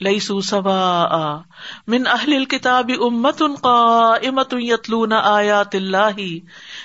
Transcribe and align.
لئی 0.00 0.20
سو 0.20 0.40
سوا 0.40 1.40
من 1.86 2.06
اہل 2.06 2.44
کتاب 2.44 2.90
امت 3.00 3.42
ان 3.42 3.54
کا 3.54 4.08
امت 4.28 4.54
یتلون 4.58 5.12
آیات 5.12 5.74
اللہ 5.74 6.20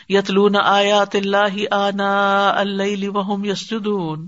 یتلون 0.09 0.55
آیات 0.63 1.15
اللہ 1.15 1.73
آنا 1.73 2.49
اللہ 2.49 3.09
وہم 3.09 3.45
یسجدون 3.45 4.27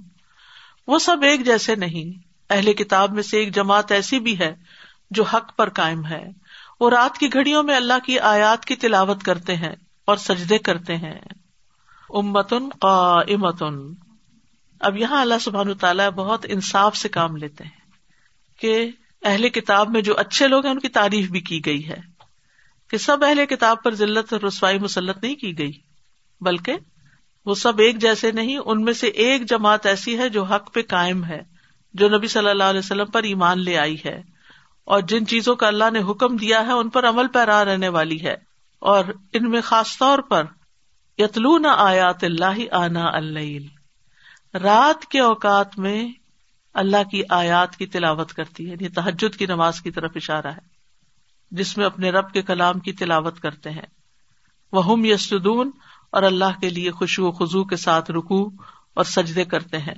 وہ 0.87 0.99
سب 0.99 1.17
ایک 1.21 1.45
جیسے 1.45 1.75
نہیں۔ 1.75 2.19
اہل 2.49 2.73
کتاب 2.73 3.11
میں 3.11 3.23
سے 3.23 3.37
ایک 3.37 3.55
جماعت 3.55 3.91
ایسی 3.91 4.19
بھی 4.19 4.39
ہے 4.39 4.55
جو 5.11 5.23
حق 5.23 5.55
پر 5.55 5.69
قائم 5.69 6.05
ہے۔ 6.05 6.29
وہ 6.79 6.89
رات 6.89 7.17
کی 7.17 7.33
گھڑیوں 7.33 7.63
میں 7.63 7.75
اللہ 7.75 8.05
کی 8.05 8.19
آیات 8.19 8.65
کی 8.65 8.75
تلاوت 8.75 9.23
کرتے 9.23 9.55
ہیں 9.55 9.75
اور 10.05 10.15
سجدے 10.15 10.57
کرتے 10.57 10.95
ہیں۔ 10.95 11.19
امتن 12.09 12.69
قائمتن 12.79 13.93
اب 14.79 14.97
یہاں 14.97 15.21
اللہ 15.21 15.39
سبحان 15.41 15.73
تعالیٰ 15.73 16.09
بہت 16.09 16.45
انصاف 16.49 16.97
سے 16.97 17.09
کام 17.09 17.37
لیتے 17.37 17.63
ہیں۔ 17.63 17.76
کہ 18.57 18.89
اہل 19.23 19.49
کتاب 19.49 19.89
میں 19.89 20.01
جو 20.01 20.17
اچھے 20.17 20.47
لوگ 20.47 20.65
ہیں 20.65 20.73
ان 20.73 20.79
کی 20.79 20.89
تعریف 20.89 21.29
بھی 21.29 21.39
کی 21.39 21.65
گئی 21.65 21.89
ہے 21.89 22.01
کہ 22.89 22.97
سب 22.97 23.23
اہل 23.23 23.45
کتاب 23.45 23.83
پر 23.83 23.93
ضلعت 23.93 24.33
اور 24.33 24.41
رسوائی 24.41 24.79
مسلط 24.79 25.23
نہیں 25.23 25.35
کی 25.35 25.57
گئی، 25.57 25.71
بلکہ 26.41 26.73
وہ 27.45 27.55
سب 27.55 27.79
ایک 27.79 27.97
جیسے 27.97 28.31
نہیں، 28.31 28.57
ان 28.57 28.83
میں 28.83 28.93
سے 28.93 29.07
ایک 29.07 29.49
جماعت 29.49 29.85
ایسی 29.85 30.17
ہے 30.17 30.29
جو 30.29 30.43
حق 30.43 30.73
پہ 30.73 30.81
قائم 30.81 31.25
ہے، 31.25 31.41
جو 31.93 32.09
نبی 32.09 32.27
صلی 32.27 32.49
اللہ 32.49 32.63
علیہ 32.63 32.79
وسلم 32.79 33.05
پر 33.05 33.23
ایمان 33.23 33.59
لے 33.59 33.77
آئی 33.77 33.97
ہے 34.05 34.21
اور 34.83 35.01
جن 35.01 35.27
چیزوں 35.27 35.55
کا 35.55 35.67
اللہ 35.67 35.89
نے 35.93 35.99
حکم 35.99 36.35
دیا 36.35 36.67
ہے 36.67 36.71
ان 36.71 36.89
پر 36.89 37.09
عمل 37.09 37.27
پیرا 37.27 37.65
رہنے 37.65 37.87
والی 37.87 38.23
ہے۔ 38.23 38.35
اور 38.79 39.05
ان 39.33 39.49
میں 39.49 39.61
خاص 39.61 39.97
طور 39.97 40.19
پر 40.19 40.43
یتلون 41.17 41.65
آیات 41.77 42.23
اللہ 42.23 42.73
آنا 42.73 43.05
اللہ 43.05 44.57
رات 44.57 45.05
کے 45.05 45.19
اوقات 45.19 45.79
میں 45.79 46.07
اللہ 46.73 47.03
کی 47.11 47.21
آیات 47.29 47.75
کی 47.75 47.85
تلاوت 47.85 48.33
کرتی 48.33 48.65
ہے 48.65 48.71
یعنی 48.71 48.89
تحجد 48.89 49.35
کی 49.35 49.45
نماز 49.45 49.81
کی 49.81 49.91
طرف 49.91 50.11
اشارہ 50.15 50.47
ہے، 50.47 50.77
جس 51.51 51.77
میں 51.77 51.85
اپنے 51.85 52.09
رب 52.09 52.31
کے 52.31 52.41
کلام 52.41 52.79
کی 52.79 52.93
تلاوت 52.93 53.39
کرتے 53.39 53.69
ہیں۔ 53.69 53.85
وہ 54.71 55.07
یسدون 55.07 55.71
اور 56.11 56.23
اللہ 56.23 56.59
کے 56.61 56.69
لیے 56.69 56.91
خوشو 56.91 57.27
و 57.27 57.31
خزو 57.31 57.63
کے 57.63 57.75
ساتھ 57.75 58.11
رکو 58.11 58.49
اور 58.93 59.03
سجدے 59.03 59.45
کرتے 59.45 59.77
ہیں۔ 59.77 59.95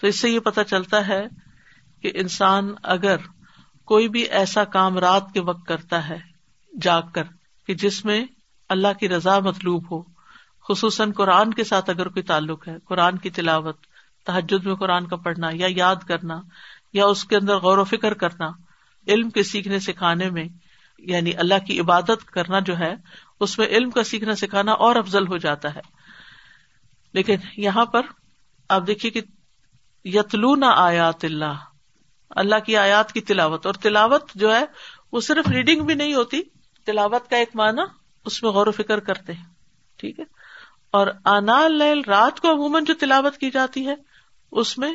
تو 0.00 0.06
اس 0.06 0.20
سے 0.20 0.30
یہ 0.30 0.38
پتا 0.38 0.64
چلتا 0.64 1.08
ہے 1.08 1.26
کہ 2.02 2.10
انسان 2.14 2.74
اگر 2.82 3.16
کوئی 3.84 4.08
بھی 4.08 4.20
ایسا 4.22 4.64
کام 4.64 4.98
رات 4.98 5.32
کے 5.32 5.40
وقت 5.40 5.66
کرتا 5.66 6.08
ہے، 6.08 6.18
جاگ 6.80 7.02
کر، 7.14 7.24
کہ 7.66 7.74
جس 7.74 8.04
میں 8.04 8.24
اللہ 8.68 8.88
کی 9.00 9.08
رضا 9.08 9.38
مطلوب 9.38 9.90
ہو، 9.90 10.02
خصوصاً 10.68 11.12
قرآن 11.12 11.54
کے 11.54 11.64
ساتھ 11.64 11.90
اگر 11.90 12.08
کوئی 12.08 12.22
تعلق 12.22 12.68
ہے، 12.68 12.76
قرآن 12.84 13.18
کی 13.18 13.30
تلاوت 13.30 13.76
تحجد 14.26 14.66
میں 14.66 14.74
قرآن 14.74 15.06
کا 15.06 15.16
پڑھنا 15.16 15.48
یا 15.52 15.66
یاد 15.70 16.06
کرنا 16.08 16.40
یا 16.92 17.06
اس 17.06 17.24
کے 17.24 17.36
اندر 17.36 17.56
غور 17.56 17.78
و 17.78 17.84
فکر 17.84 18.14
کرنا، 18.14 18.50
علم 19.06 19.30
کے 19.30 19.42
سیکھنے 19.42 19.78
سکھانے 19.78 20.30
میں 20.30 20.44
یعنی 20.98 21.32
اللہ 21.36 21.64
کی 21.66 21.78
عبادت 21.80 22.24
کرنا 22.26 22.60
جو 22.60 22.78
ہے، 22.78 22.94
اس 23.40 23.58
میں 23.58 23.66
علم 23.66 23.90
کا 23.90 24.02
سیکھنا 24.02 24.34
سکھانا 24.34 24.72
اور 24.72 24.96
افضل 24.96 25.26
ہو 25.26 25.36
جاتا 25.36 25.74
ہے۔ 25.74 25.80
لیکن 27.14 27.36
یہاں 27.56 27.84
پر 27.84 28.02
آپ 28.70 28.86
دیکھیے 28.86 29.10
کہ 29.10 29.20
یتلو 30.04 30.54
نہ 30.54 30.66
آیات 30.76 31.24
اللہ 31.24 31.64
اللہ 32.30 32.58
کی 32.66 32.76
آیات 32.76 33.12
کی 33.12 33.20
تلاوت، 33.20 33.66
اور 33.66 33.74
تلاوت 33.74 34.30
جو 34.34 34.54
ہے، 34.54 34.64
وہ 35.12 35.20
صرف 35.20 35.48
ریڈنگ 35.48 35.84
بھی 35.84 35.94
نہیں 35.94 36.14
ہوتی، 36.14 36.40
تلاوت 36.86 37.28
کا 37.30 37.36
ایک 37.36 37.54
معنی 37.54 37.82
اس 38.24 38.42
میں 38.42 38.50
غور 38.50 38.66
و 38.66 38.70
فکر 38.70 39.00
کرتے 39.00 39.32
ہیں، 39.32 39.44
ٹھیک 39.96 40.18
ہے؟ 40.20 40.24
اور 40.90 41.06
آنا 41.24 41.60
رات 42.06 42.40
کو 42.40 42.50
عموماً 42.52 42.84
جو 42.84 42.94
تلاوت 42.94 43.36
کی 43.36 43.50
جاتی 43.50 43.86
ہے 43.86 43.94
اس 44.52 44.78
میں 44.78 44.94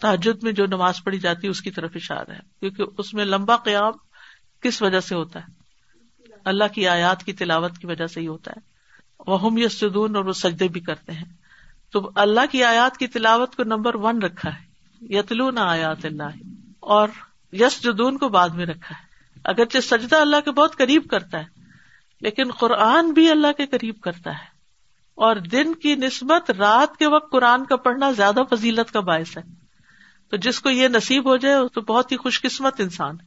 تحجد 0.00 0.42
میں 0.42 0.52
جو 0.52 0.66
نماز 0.66 1.04
پڑھی 1.04 1.18
جاتی 1.18 1.46
ہے، 1.46 1.50
اس 1.50 1.60
کی 1.60 1.70
طرف 1.70 1.90
اشارہ 1.94 2.32
ہے۔ 2.32 2.40
کیونکہ 2.60 2.84
اس 2.98 3.14
میں 3.14 3.24
لمبا 3.24 3.56
قیام 3.56 3.92
کس 4.60 4.82
وجہ 4.82 5.00
سے 5.00 5.14
ہوتا 5.14 5.40
ہے؟ 5.40 5.64
اللہ 6.44 6.64
کی 6.74 6.88
آیات 6.88 7.22
کی 7.22 7.32
تلاوت 7.32 7.78
کی 7.78 7.86
وجہ 7.86 8.06
سے 8.06 8.20
ہی 8.20 8.26
ہوتا 8.26 8.50
ہے۔ 8.50 8.74
وہ 9.26 9.42
ہم 9.42 9.58
یسدون 9.58 10.16
اور 10.16 10.24
وہ 10.24 10.32
سجدے 10.32 10.68
بھی 10.68 10.80
کرتے 10.80 11.12
ہیں۔ 11.12 11.24
تو 11.90 12.10
اللہ 12.14 12.40
کی 12.50 12.64
آیات 12.64 12.96
کی 12.96 13.06
تلاوت 13.06 13.56
کو 13.56 13.64
نمبر 13.64 13.94
ون 13.94 14.22
رکھا 14.22 14.50
ہے۔ 14.54 14.64
یتلو 15.00 15.50
نہ 15.50 15.60
آیات 15.60 16.04
اللہ۔ 16.04 16.58
اور 16.80 17.08
یس 17.52 17.82
جدون 17.82 18.18
کو 18.18 18.28
بعد 18.28 18.48
میں 18.48 18.66
رکھا 18.66 18.94
ہے۔ 18.98 19.04
اگرچہ 19.44 19.78
سجدہ 19.78 20.16
اللہ 20.16 20.40
کے 20.44 20.50
بہت 20.50 20.76
قریب 20.76 21.08
کرتا 21.10 21.38
ہے، 21.38 21.44
لیکن 22.20 22.50
قرآن 22.58 23.12
بھی 23.12 23.30
اللہ 23.30 23.52
کے 23.52 23.66
قریب 23.66 24.00
کرتا 24.00 24.30
ہے۔ 24.30 24.53
اور 25.14 25.36
دن 25.36 25.74
کی 25.74 25.94
نسبت 25.94 26.50
رات 26.50 26.96
کے 26.96 27.06
وقت 27.06 27.32
قرآن 27.32 27.64
کا 27.64 27.76
پڑھنا 27.76 28.10
زیادہ 28.10 28.40
فضیلت 28.50 28.92
کا 28.92 29.00
باعث 29.00 29.36
ہے۔ 29.36 29.42
تو 30.28 30.36
جس 30.36 30.60
کو 30.60 30.70
یہ 30.70 30.88
نصیب 30.88 31.28
ہو 31.28 31.36
جائے 31.36 31.56
تو 31.74 31.80
بہت 31.80 32.12
ہی 32.12 32.16
خوش 32.16 32.42
قسمت 32.42 32.80
انسان 32.80 33.20
ہے۔ 33.20 33.26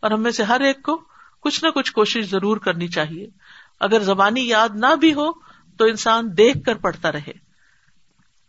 اور 0.00 0.10
ہمیں 0.10 0.30
سے 0.30 0.42
ہر 0.42 0.60
ایک 0.60 0.82
کو 0.82 1.04
کچھ 1.40 1.64
نہ 1.64 1.70
کچھ 1.70 1.92
کوشش 1.92 2.30
ضرور 2.30 2.56
کرنی 2.56 2.88
چاہیے۔ 2.88 3.26
اگر 3.80 4.00
زبانی 4.00 4.48
یاد 4.48 4.68
نہ 4.74 4.96
بھی 5.00 5.14
ہو، 5.14 5.32
تو 5.76 5.84
انسان 5.84 6.36
دیکھ 6.36 6.58
کر 6.66 6.74
پڑھتا 6.74 7.12
رہے۔ 7.12 7.32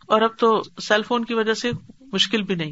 اور 0.08 0.22
اب 0.22 0.38
تو 0.38 0.62
سیل 0.82 1.02
فون 1.04 1.26
کی 1.26 1.34
وجہ 1.34 1.54
سے 1.54 1.72
مشکل 2.00 2.42
بھی 2.42 2.56
نہیں، 2.56 2.72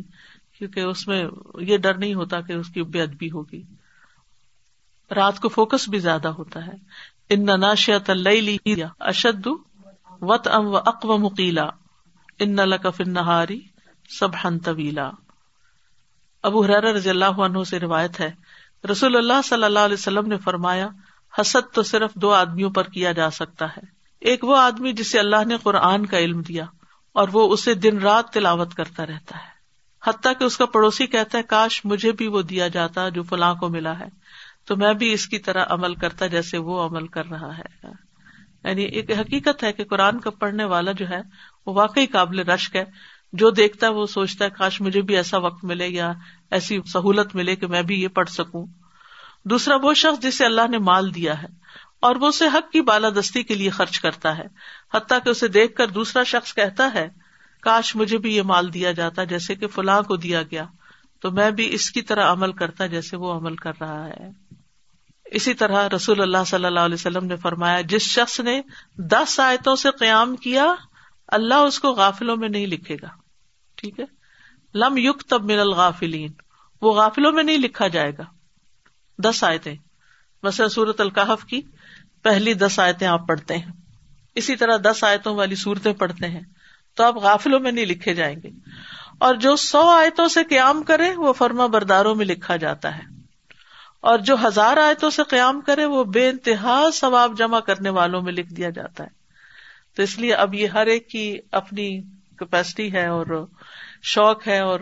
کیونکہ 0.57 0.79
اس 0.79 1.07
میں 1.07 1.23
یہ 1.59 1.77
ڈر 1.77 1.93
نہیں 1.93 2.13
ہوتا 2.13 2.41
کہ 2.41 2.53
اس 2.53 2.69
کی 2.69 2.83
بے 2.83 3.01
ادبی 3.01 3.31
ہوگی۔ 3.31 3.61
رات 5.15 5.39
کو 5.39 5.49
فوکس 5.49 5.89
بھی 5.89 5.99
زیادہ 5.99 6.27
ہوتا 6.27 6.67
ہے۔ 6.67 6.75
ان 7.29 7.45
ناشیات 7.45 8.11
اشد 8.99 9.47
وط 10.23 10.47
ام 10.47 10.67
و 10.67 10.77
اقو 10.77 11.17
مکیلا 11.17 11.65
ان 12.39 12.55
لکف 12.69 13.01
نہاری 13.07 13.59
سب 14.09 14.35
ہن 14.43 14.59
طویلا 14.59 15.09
ابو 16.43 16.63
حرار 16.65 16.83
رضی 16.83 17.09
اللہ 17.09 17.39
عنہ 17.39 17.63
سے 17.63 17.79
روایت 17.79 18.19
ہے، 18.19 18.29
رسول 18.91 19.15
اللہ 19.15 19.41
صلی 19.45 19.63
اللہ 19.63 19.79
علیہ 19.79 19.93
وسلم 19.93 20.27
نے 20.27 20.37
فرمایا، 20.37 20.87
حسد 21.33 21.73
تو 21.73 21.83
صرف 21.83 22.13
دو 22.15 22.31
آدمیوں 22.33 22.69
پر 22.69 22.89
کیا 22.89 23.11
جا 23.11 23.29
سکتا 23.29 23.65
ہے۔ 23.67 23.85
ایک 24.21 24.43
وہ 24.43 24.57
آدمی 24.57 24.91
جسے 24.93 25.19
اللہ 25.19 25.45
نے 25.45 25.57
قرآن 25.63 26.05
کا 26.05 26.19
علم 26.19 26.41
دیا، 26.41 26.65
اور 27.15 27.27
وہ 27.31 27.47
اسے 27.53 27.73
دن 27.73 27.99
رات 27.99 28.31
تلاوت 28.33 28.73
کرتا 28.73 29.05
رہتا 29.05 29.37
ہے۔ 29.37 29.51
حتیٰ 30.03 30.33
کہ 30.39 30.43
اس 30.43 30.57
کا 30.57 30.65
پڑوسی 30.65 31.07
کہتا 31.07 31.37
ہے، 31.37 31.43
کاش 31.43 31.81
مجھے 31.85 32.11
بھی 32.11 32.27
وہ 32.27 32.41
دیا 32.41 32.67
جاتا 32.67 33.09
جو 33.09 33.23
فلاں 33.23 33.53
کو 33.55 33.69
ملا 33.69 33.99
ہے، 33.99 34.07
تو 34.65 34.75
میں 34.75 34.93
بھی 34.93 35.13
اس 35.13 35.27
کی 35.27 35.39
طرح 35.39 35.65
عمل 35.69 35.95
کرتا 35.95 36.27
جیسے 36.27 36.57
وہ 36.57 36.81
عمل 36.85 37.07
کر 37.07 37.25
رہا 37.25 37.57
ہے۔ 37.57 37.91
یعنی 38.63 38.83
ایک 38.83 39.11
حقیقت 39.11 39.63
ہے 39.63 39.73
کہ 39.73 39.83
قرآن 39.83 40.19
کا 40.19 40.29
پڑھنے 40.29 40.63
والا 40.63 40.91
جو 40.91 41.09
ہے 41.09 41.21
وہ 41.65 41.73
واقعی 41.73 42.05
قابل 42.05 42.39
رشک 42.39 42.75
ہے۔ 42.75 42.83
جو 43.33 43.49
دیکھتا 43.49 43.87
ہے 43.87 43.91
وہ 43.91 44.05
سوچتا 44.05 44.45
ہے، 44.45 44.49
کاش 44.49 44.81
مجھے 44.81 45.01
بھی 45.01 45.15
ایسا 45.15 45.37
وقت 45.37 45.63
ملے 45.63 45.87
یا 45.87 46.13
ایسی 46.51 46.79
سہولت 46.93 47.35
ملے 47.35 47.55
کہ 47.55 47.67
میں 47.67 47.81
بھی 47.81 48.03
یہ 48.03 48.07
پڑھ 48.07 48.29
سکوں۔ 48.29 48.65
دوسرا، 49.45 49.75
وہ 49.83 49.93
شخص 49.93 50.21
جسے 50.21 50.45
اللہ 50.45 50.67
نے 50.69 50.77
مال 50.77 51.15
دیا 51.15 51.41
ہے 51.41 51.47
اور 52.01 52.15
وہ 52.15 52.27
اسے 52.27 52.47
حق 52.47 52.71
کی 52.71 52.81
بالادستی 52.81 53.43
کے 53.43 53.55
لیے 53.55 53.69
خرچ 53.69 53.99
کرتا 53.99 54.37
ہے۔ 54.37 54.45
حتیٰ 54.93 55.17
کہ 55.23 55.29
اسے 55.29 55.47
دیکھ 55.47 55.75
کر 55.75 55.87
دوسرا 55.87 56.23
شخص 56.23 56.53
کہتا 56.53 56.91
ہے، 56.93 57.09
کاش 57.61 57.95
مجھے 57.95 58.17
بھی 58.17 58.35
یہ 58.35 58.41
مال 58.41 58.73
دیا 58.73 58.91
جاتا 58.91 59.23
جیسے 59.23 59.55
کہ 59.55 59.67
فلاں 59.67 60.01
کو 60.01 60.15
دیا 60.15 60.41
گیا۔ 60.43 60.65
تو 61.21 61.31
میں 61.31 61.51
بھی 61.51 61.73
اس 61.73 61.91
کی 61.91 62.01
طرح 62.01 62.31
عمل 62.31 62.51
کرتا 62.51 62.87
جیسے 62.87 63.17
وہ 63.17 63.33
عمل 63.33 63.55
کر 63.55 63.71
رہا 63.81 64.07
ہے۔ 64.07 64.42
اسی 65.33 65.53
طرح 65.53 65.89
رسول 65.95 66.21
اللہ 66.21 66.43
صلی 66.47 66.65
اللہ 66.65 66.79
علیہ 66.79 66.93
وسلم 66.93 67.25
نے 67.25 67.35
فرمایا، 67.35 67.81
جس 67.81 68.01
شخص 68.01 68.39
نے 68.39 68.61
دس 68.97 69.39
آیتوں 69.39 69.75
سے 69.75 69.89
قیام 69.99 70.35
کیا، 70.35 70.75
اللہ 71.27 71.53
اس 71.53 71.79
کو 71.79 71.91
غافلوں 71.91 72.37
میں 72.37 72.49
نہیں 72.49 72.65
لکھے 72.65 72.95
گا۔ 73.01 73.07
ٹھیک 73.75 73.99
ہے؟ 73.99 74.05
لم 74.73 74.97
یق 74.97 75.23
تب 75.23 75.43
من 75.43 75.59
الغافلین۔ 75.59 76.31
وہ 76.81 76.93
غافلوں 76.93 77.31
میں 77.31 77.43
نہیں 77.43 77.57
لکھا 77.57 77.87
جائے 77.87 78.11
گا۔ 78.17 78.23
دس 79.17 79.43
آیتیں۔ 79.43 79.75
بس 80.43 80.61
سورت 80.71 81.01
القحف 81.01 81.45
کی 81.45 81.61
پہلی 82.23 82.53
دس 82.53 82.79
آیتیں 82.79 83.07
آپ 83.07 83.27
پڑھتے 83.27 83.57
ہیں۔ 83.57 83.71
اسی 84.35 84.55
طرح 84.55 84.77
دس 84.77 85.03
آیتوں 85.03 85.35
والی 85.35 85.55
صورتیں 85.55 85.93
پڑھتے 85.93 86.27
ہیں۔ 86.27 86.41
تو 86.95 87.03
آپ 87.03 87.17
غافلوں 87.17 87.59
میں 87.59 87.71
نہیں 87.71 87.85
لکھے 87.85 88.13
جائیں 88.13 88.35
گے۔ 88.43 88.49
اور 89.19 89.35
جو 89.35 89.55
سو 89.55 89.89
آیتوں 89.89 90.27
سے 90.27 90.43
قیام 90.43 90.83
کرے، 90.83 91.11
وہ 91.15 91.33
فرما 91.33 91.65
برداروں 91.65 92.15
میں 92.15 92.25
لکھا 92.25 92.55
جاتا 92.55 92.97
ہے۔ 92.97 93.12
اور 94.03 94.19
جو 94.19 94.35
ہزار 94.43 94.77
آیتوں 94.77 95.09
سے 95.09 95.21
قیام 95.23 95.61
کرے 95.61 95.85
وہ 95.85 96.03
بے 96.03 96.29
انتہا 96.29 96.83
ثواب 96.93 97.37
جمع 97.37 97.59
کرنے 97.59 97.89
والوں 97.89 98.21
میں 98.21 98.33
لکھ 98.33 98.53
دیا 98.53 98.69
جاتا 98.69 99.03
ہے۔ 99.03 99.09
تو 99.95 100.03
اس 100.03 100.19
لیے 100.19 100.33
اب 100.33 100.53
یہ 100.53 100.67
ہر 100.67 100.85
ایک 100.85 101.09
کی 101.09 101.37
اپنی 101.51 102.01
کیپیسٹی 102.39 102.93
ہے 102.93 103.07
اور 103.07 103.47
شوق 104.01 104.47
ہے 104.47 104.59
اور 104.59 104.79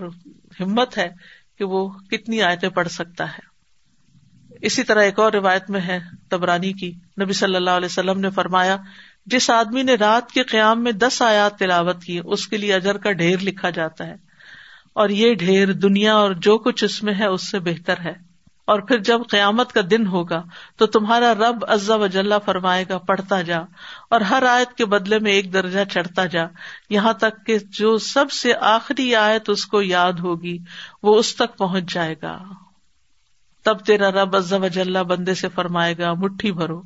ہمت 0.59 0.97
ہے 0.97 1.09
کہ 1.57 1.63
وہ 1.63 1.89
کتنی 1.89 2.41
آیتیں 2.41 2.69
پڑھ 2.69 2.87
سکتا 2.87 3.31
ہے۔ 3.31 3.51
اسی 4.61 4.83
طرح 4.83 5.01
ایک 5.01 5.19
اور 5.19 5.33
روایت 5.33 5.69
میں 5.69 5.81
ہے 5.81 5.99
تبرانی 6.29 6.73
کی۔ 6.73 6.91
نبی 7.21 7.33
صلی 7.33 7.55
اللہ 7.55 7.69
علیہ 7.69 7.85
وسلم 7.85 8.19
نے 8.19 8.29
فرمایا، 8.29 8.77
جس 9.25 9.49
آدمی 9.49 9.83
نے 9.83 9.95
رات 9.95 10.31
کے 10.31 10.43
قیام 10.43 10.83
میں 10.83 10.91
دس 10.91 11.21
آیات 11.21 11.59
تلاوت 11.59 12.03
کی، 12.03 12.19
اس 12.25 12.47
کے 12.47 12.57
لیے 12.57 12.73
اجر 12.73 12.97
کا 12.97 13.11
ڈھیر 13.11 13.37
لکھا 13.41 13.69
جاتا 13.69 14.07
ہے۔ 14.07 14.15
اور 14.93 15.09
یہ 15.09 15.33
ڈھیر 15.33 15.73
دنیا 15.73 16.15
اور 16.15 16.31
جو 16.31 16.57
کچھ 16.57 16.83
اس 16.83 17.03
میں 17.03 17.13
ہے، 17.13 17.25
اس 17.25 17.51
سے 17.51 17.59
بہتر 17.59 17.99
ہے۔ 17.99 18.30
اور 18.67 18.79
پھر 18.79 18.97
جب 18.97 19.21
قیامت 19.29 19.71
کا 19.71 19.81
دن 19.91 20.07
ہوگا 20.07 20.43
تو 20.77 20.85
تمہارا 20.85 21.33
رب 21.33 21.65
عزا 21.67 21.95
وجاللہ 21.95 22.35
فرمائے 22.45 22.85
گا، 22.89 22.97
پڑھتا 22.97 23.41
جا 23.41 23.59
اور 24.09 24.21
ہر 24.21 24.43
آیت 24.43 24.77
کے 24.77 24.85
بدلے 24.85 25.19
میں 25.19 25.31
ایک 25.31 25.53
درجہ 25.53 25.79
چڑھتا 25.91 26.25
جا۔ 26.25 26.43
یہاں 26.89 27.13
تک 27.13 27.45
کہ 27.45 27.57
جو 27.69 27.97
سب 27.97 28.31
سے 28.31 28.53
آخری 28.55 29.15
آیت 29.15 29.49
اس 29.49 29.65
کو 29.65 29.81
یاد 29.81 30.13
ہوگی، 30.13 30.57
وہ 31.03 31.17
اس 31.17 31.35
تک 31.35 31.57
پہنچ 31.57 31.93
جائے 31.93 32.15
گا۔ 32.21 32.37
تب 33.63 33.79
تیرا 33.79 34.11
رب 34.11 34.35
عزا 34.35 34.57
وجاللہ 34.57 34.99
بندے 34.99 35.33
سے 35.33 35.49
فرمائے 35.49 35.97
گا، 35.97 36.13
مٹھی 36.13 36.51
بھرو۔ 36.51 36.81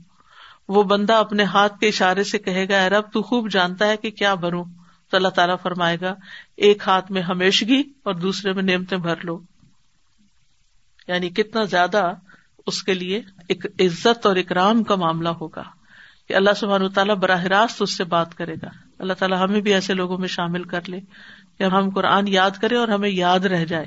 وہ 0.68 0.84
بندہ 0.84 1.14
اپنے 1.14 1.44
ہاتھ 1.44 1.80
کے 1.80 1.88
اشارے 1.88 2.24
سے 2.24 2.38
کہے 2.38 2.70
گا 2.70 2.90
رب 2.90 3.04
تو 3.14 3.22
خوب 3.22 3.52
جانتا 3.52 3.88
ہے 3.88 3.98
کہ 3.98 4.12
کیا 4.12 4.36
بھروں۔ 4.36 4.64
تو 5.10 5.18
اللہ 5.18 5.28
تعالیٰ 5.28 5.56
فرمائے 5.64 5.98
گا، 6.02 6.16
ایک 6.58 6.84
ہاتھ 6.88 7.12
میں 7.12 7.22
ہمیشگی 7.22 7.84
اور 8.04 8.14
دوسرے 8.14 8.54
میں 8.54 8.64
نعمتیں 8.64 8.98
بھر 8.98 9.16
لو۔ 9.24 9.40
یعنی 11.08 11.30
کتنا 11.30 11.64
زیادہ 11.64 12.14
اس 12.68 12.84
کے 12.84 12.94
لیے 12.94 13.22
ایک 13.48 13.66
عزت 13.66 14.26
اور 14.26 14.36
اکرام 14.36 14.84
کا 14.84 14.96
معاملہ 14.96 15.30
ہوگا 15.30 15.64
کہ 16.28 16.34
اللہ 16.34 16.50
سبحان 16.58 16.90
تعالیٰ 16.90 17.16
براہ 17.16 17.44
راست 17.44 17.82
اس 17.82 17.98
سے 17.98 18.04
بات 18.04 18.36
کرے 18.36 18.56
گا۔ 18.62 18.68
اللہ 19.00 19.14
تعالیٰ 19.14 19.44
ہمیں 19.44 19.62
بھی 19.62 19.74
ایسے 19.74 19.94
لوگوں 19.94 20.18
میں 20.18 20.28
شامل 20.28 20.64
کر 20.64 20.90
لے 20.90 21.00
کہ 21.58 21.64
ہم 21.64 21.90
قرآن 21.90 22.28
یاد 22.28 22.52
کرے 22.62 22.76
اور 22.76 22.88
ہمیں 22.88 23.10
یاد 23.10 23.40
رہ 23.40 23.66
جائے۔ 23.66 23.86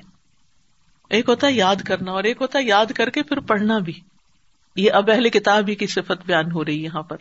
ایک 1.11 1.29
ہوتا 1.29 1.47
ہے 1.47 1.53
یاد 1.53 1.77
کرنا 1.77 2.11
اور 2.11 2.25
ایک 2.25 2.37
ہوتا 2.41 2.59
ہے 2.59 2.65
یاد 2.65 2.87
کر 2.87 3.11
کے 3.11 3.23
پھر 3.23 3.41
پڑھنا 3.41 3.79
بھی۔ 3.79 3.93
یہ 4.77 4.93
اب 4.93 5.11
اہل 5.11 5.29
کتاب 5.29 5.69
ہی 5.69 5.75
کی 5.75 5.87
صفت 5.87 6.27
بیان 6.27 6.53
ہو 6.53 6.65
رہی 6.65 6.83
یہاں 6.83 7.03
پر۔ 7.03 7.17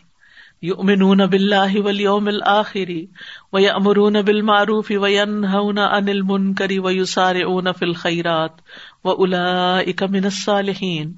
یؤمنون 0.63 1.21
باللہ 1.21 1.77
والیوم 1.77 2.27
الاخری 2.27 3.05
ویأمرون 3.53 4.21
بالمعروف 4.21 4.91
وینہون 5.01 5.77
عن 5.77 6.09
المنکر 6.09 6.71
ویسارعون 6.83 7.71
فی 7.79 7.85
الخیرات 7.85 8.61
وأولئک 9.03 10.03
من 10.03 10.23
الصالحین 10.23 11.13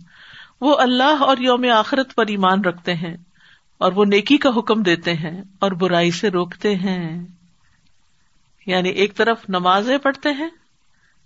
وہ 0.61 0.75
اللہ 0.77 1.23
اور 1.23 1.37
یوم 1.37 1.65
آخرت 1.73 2.15
پر 2.15 2.27
ایمان 2.27 2.65
رکھتے 2.65 2.93
ہیں 2.93 3.15
اور 3.77 3.91
وہ 3.91 4.05
نیکی 4.05 4.37
کا 4.37 4.49
حکم 4.49 4.81
دیتے 4.81 5.13
ہیں 5.13 5.41
اور 5.59 5.71
برائی 5.71 6.11
سے 6.11 6.29
روکتے 6.29 6.75
ہیں 6.75 7.19
یعنی 8.67 8.89
ایک 8.89 9.15
طرف 9.15 9.49
نمازیں 9.49 9.97
پڑھتے 9.97 10.29
ہیں، 10.29 10.49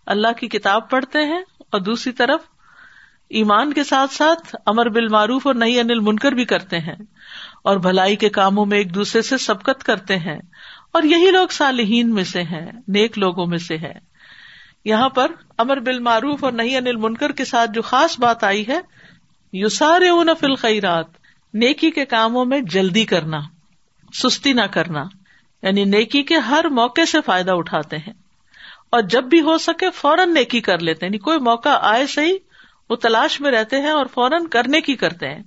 اللہ 0.07 0.37
کی 0.39 0.47
کتاب 0.47 0.89
پڑھتے 0.89 1.23
ہیں 1.23 1.41
اور 1.71 1.79
دوسری 1.79 2.11
طرف 2.11 2.41
ایمان 3.29 3.73
کے 3.73 3.83
ساتھ 3.83 4.13
ساتھ 4.13 4.55
امر 4.65 4.89
بال 4.89 5.07
معروف 5.07 5.47
اور 5.47 5.55
نئی 5.55 5.79
انل 5.79 5.99
منکر 5.99 6.31
بھی 6.31 6.45
کرتے 6.45 6.79
ہیں۔ 6.79 6.95
اور 7.63 7.77
بھلائی 7.77 8.15
کے 8.15 8.29
کاموں 8.29 8.65
میں 8.65 8.77
ایک 8.77 8.95
دوسرے 8.95 9.21
سے 9.21 9.37
سبکت 9.37 9.83
کرتے 9.83 10.17
ہیں 10.17 10.39
اور 10.93 11.03
یہی 11.03 11.31
لوگ 11.31 11.47
صالحین 11.47 12.13
میں 12.13 12.23
سے 12.23 12.43
ہیں، 12.43 12.71
نیک 12.87 13.17
لوگوں 13.17 13.45
میں 13.45 13.57
سے 13.57 13.77
ہے 13.77 13.93
یہاں 14.85 15.09
پر 15.09 15.31
امر 15.57 15.79
بال 15.79 15.99
معروف 15.99 16.43
اور 16.43 16.51
نئی 16.51 16.75
انل 16.75 16.95
منکر 16.95 17.31
کے 17.31 17.45
ساتھ 17.45 17.71
جو 17.71 17.81
خاص 17.81 18.19
بات 18.19 18.43
آئی 18.43 18.67
ہے 18.67 18.79
یو 19.53 19.69
سارے 19.69 20.09
اون 20.09 20.29
فل 20.39 20.55
خیرات 20.55 21.05
نیکی 21.53 21.91
کے 21.91 22.05
کاموں 22.05 22.45
میں 22.45 22.59
جلدی 22.59 23.05
کرنا، 23.05 23.39
سستی 24.13 24.53
نہ 24.53 24.61
کرنا 24.61 25.03
یعنی 25.61 25.83
نیکی 25.83 26.23
کے 26.23 26.37
ہر 26.37 26.65
موقع 26.71 27.05
سے 27.05 27.17
فائدہ 27.25 27.51
اٹھاتے 27.51 27.97
ہیں۔ 27.97 28.13
اور 28.89 29.01
جب 29.01 29.23
بھی 29.23 29.41
ہو 29.41 29.57
سکے 29.57 29.89
فوراً 29.89 30.33
نیکی 30.33 30.59
کر 30.59 30.79
لیتے 30.79 31.05
ہیں۔ 31.05 31.09
یعنی 31.09 31.17
کوئی 31.17 31.39
موقع 31.39 31.69
آئے 31.81 32.07
صحیح 32.07 32.33
وہ 32.89 32.95
تلاش 32.95 33.41
میں 33.41 33.51
رہتے 33.51 33.81
ہیں 33.81 33.89
اور 33.89 34.05
فوراً 34.05 34.47
کرنے 34.47 34.81
کی 34.81 34.95
کرتے 34.95 35.27
ہیں۔ 35.27 35.43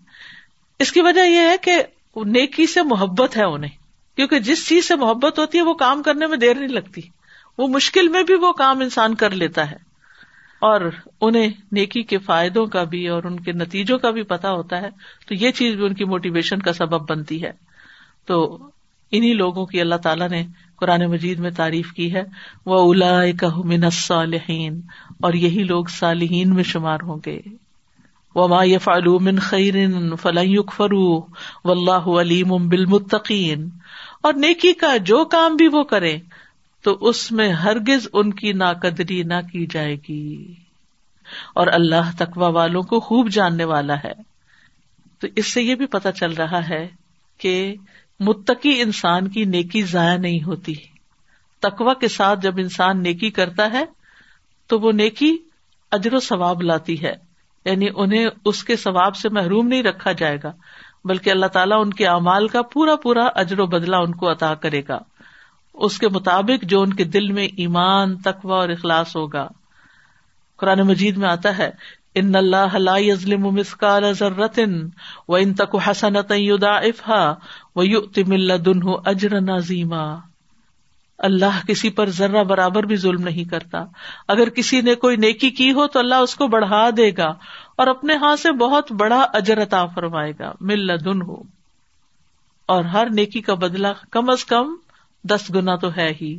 اس 0.79 0.93
کی 0.93 1.01
وجہ 1.01 1.21
یہ 1.21 1.41
ہے 1.41 1.57
کہ 1.63 1.83
نیکی 2.25 2.67
سے 2.67 2.83
محبت 2.83 3.37
ہے 3.37 3.45
انہیں۔ 3.45 3.71
کیونکہ 4.17 4.39
جس 4.39 4.69
چیز 4.69 4.89
سے 4.89 4.97
محبت 4.97 5.39
ہوتی 5.39 5.59
ہے، 5.59 5.63
وہ 5.63 5.75
کام 5.75 6.03
کرنے 6.03 6.27
میں 6.27 6.37
دیر 6.37 6.55
نہیں 6.55 6.69
لگتی۔ 6.69 7.01
وہ 7.59 7.69
مشکل 7.69 8.09
میں 8.09 8.23
بھی 8.23 8.35
وہ 8.35 8.53
کام 8.53 8.81
انسان 8.81 9.15
کر 9.15 9.31
لیتا 9.31 9.71
ہے۔ 9.71 9.77
اور 10.61 10.81
انہیں 11.21 11.49
نیکی 11.73 12.03
کے 12.03 12.19
فائدوں 12.19 12.67
کا 12.67 12.85
بھی 12.85 13.09
اور 13.09 13.25
ان 13.25 13.41
کے 13.41 13.53
نتیجوں 13.53 13.99
کا 13.99 14.11
بھی 14.11 14.23
پتا 14.23 14.51
ہوتا 14.51 14.83
ہے۔ 14.83 14.89
تو 15.29 15.35
یہ 15.35 15.51
چیز 15.51 15.75
بھی 15.75 15.85
ان 15.85 15.95
کی 15.95 16.05
موٹیویشن 16.05 16.59
کا 16.59 16.73
سبب 16.73 17.11
بنتی 17.11 17.43
ہے۔ 17.43 17.51
تو 18.27 18.59
انہیں 19.11 19.35
لوگوں 19.35 19.67
کی 19.67 19.81
اللہ 19.81 19.95
تعالیٰ 19.95 20.29
نے 20.29 20.47
قرآن 20.77 21.07
مجید 21.07 21.39
میں 21.39 21.51
تعریف 21.51 21.93
کی 21.93 22.15
ہے۔ 22.15 22.23
وہ 22.67 22.79
اولا 22.79 23.21
من 23.65 23.85
اور 25.23 25.33
یہی 25.33 25.63
لوگ 25.63 25.85
صالحین 25.85 26.55
میں 26.55 26.63
شمار 26.63 26.99
ہوں 27.03 27.19
گے۔ 27.27 27.41
وہ 28.37 28.49
ما 28.49 28.79
فعلوم 28.79 29.29
خیر 29.41 29.75
فلاں 30.21 30.71
فرو 30.77 31.19
و 31.65 31.71
اللہ 31.71 32.21
علیم 32.21 32.69
بالمتقین 32.69 33.69
اور 34.23 34.33
نیکی 34.33 34.73
کا 34.73 34.97
جو 34.97 35.25
کام 35.25 35.56
بھی 35.56 35.69
وہ 35.69 35.83
کرے، 35.83 36.19
تو 36.83 36.99
اس 37.00 37.33
میں 37.33 37.53
ہرگز 37.53 38.09
ان 38.12 38.33
کی 38.33 38.53
ناقدری 38.53 39.23
نہ 39.23 39.35
کی 39.53 39.67
جائے 39.67 39.97
گی۔ 40.09 40.55
اور 41.55 41.67
اللہ 41.67 42.11
تقوا 42.19 42.49
والوں 42.49 42.83
کو 42.83 43.00
خوب 43.00 43.29
جاننے 43.29 43.65
والا 43.65 43.94
ہے۔ 43.94 44.12
تو 45.19 45.27
اس 45.37 45.47
سے 45.47 45.62
یہ 45.62 45.75
بھی 45.75 45.87
پتا 45.87 46.12
چل 46.12 46.32
رہا 46.32 46.69
ہے 46.69 46.89
کہ 47.39 47.75
متقی 48.21 48.81
انسان 48.81 49.29
کی 49.29 49.44
نیکی 49.44 49.82
ضائع 49.82 50.17
نہیں 50.17 50.43
ہوتی۔ 50.43 50.75
تقوا 51.61 51.94
کے 51.94 52.09
ساتھ 52.09 52.41
جب 52.41 52.55
انسان 52.59 53.03
نیکی 53.03 53.31
کرتا 53.31 53.69
ہے، 53.73 53.85
تو 54.67 54.79
وہ 54.79 54.93
نیکی 54.93 55.37
اجر 55.93 56.15
و 56.15 56.21
ثواب 56.21 56.62
لاتی 56.62 57.03
ہے۔ 57.03 57.25
یعنی 57.67 57.87
انہیں 57.97 58.27
اس 58.45 58.65
کے 58.65 58.77
ثواب 58.77 59.17
سے 59.17 59.29
محروم 59.29 59.69
نہیں 59.69 59.83
رکھا 59.83 60.13
جائے 60.13 60.39
گا، 60.45 60.53
بلکہ 61.05 61.31
اللہ 61.31 61.47
تعالیٰ 61.47 61.81
ان 61.81 61.93
کے 61.93 62.07
اعمال 62.07 62.49
کا 62.49 62.63
پورا 62.63 62.97
پورا 62.97 63.25
اجر 63.35 63.61
و 63.61 63.67
بدلا 63.67 63.99
ان 63.99 64.13
کو 64.13 64.33
عطا 64.33 64.55
کرے 64.55 64.83
گا۔ 64.89 64.99
اس 65.75 65.99
کے 65.99 66.09
مطابق 66.09 66.65
جو 66.65 66.83
ان 66.83 66.93
کے 66.93 67.05
دل 67.05 67.33
میں 67.33 67.45
ایمان 67.45 68.17
تقوا 68.17 68.57
اور 68.57 68.69
اخلاص 68.69 69.17
ہوگا۔ 69.17 69.49
قرآن 70.57 70.81
مجید 70.81 71.17
میں 71.17 71.29
آتا 71.29 71.59
ہے، 71.59 71.71
ان 72.15 72.37
اللہ 72.37 72.75
لا 72.75 72.97
مسکال 73.31 74.13
ذرتن 74.13 74.89
و 75.29 75.35
ان 75.35 75.55
تک 75.55 75.77
حسنت 75.89 76.33
افہا 76.63 77.35
و 77.77 77.83
لدنہ 78.33 78.91
اجر 79.05 79.41
نظیما 79.41 80.15
اللہ 81.19 81.67
کسی 81.69 81.91
پر 81.91 82.09
ذرہ 82.09 82.45
برابر 82.45 82.83
بھی 82.83 82.97
ظلم 82.97 83.23
نہیں 83.23 83.45
کرتا۔ 83.45 83.85
اگر 84.29 84.49
کسی 84.49 84.81
نے 84.81 84.95
کوئی 84.95 85.17
نیکی 85.17 85.51
کی 85.51 85.73
ہو 85.73 85.87
تو 85.87 85.99
اللہ 85.99 86.15
اس 86.15 86.35
کو 86.35 86.47
بڑھا 86.47 86.89
دے 86.97 87.11
گا 87.17 87.29
اور 87.77 87.87
اپنے 87.87 88.15
ہاتھ 88.15 88.41
سے 88.41 88.53
بہت 88.53 88.93
بڑا 88.93 89.27
اجر 89.33 89.63
عطا 89.63 89.87
فرمائے 89.87 90.33
گا۔ 90.39 90.53
مل 90.61 90.79
لدن 90.79 91.23
ہو 91.23 91.43
اور 92.67 92.85
ہر 92.85 93.07
نیکی 93.11 93.41
کا 93.41 93.55
بدلا 93.55 93.93
کم 94.11 94.31
از 94.31 94.45
کم 94.45 94.77
دس 95.25 95.55
گنا 95.55 95.77
تو 95.77 95.97
ہے 95.97 96.13
ہی۔ 96.21 96.39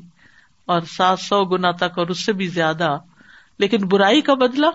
اور 0.66 0.82
سات 0.82 1.20
سو 1.20 1.46
گنا 1.46 1.72
تک 1.72 2.00
اور 2.00 2.08
اس 2.08 2.26
سے 2.26 2.34
بھی 2.34 2.48
زیادہ۔ 2.48 2.98
لیکن 3.60 3.88
برائی 3.88 4.22
کا 4.22 4.34
بدلا 4.34 4.70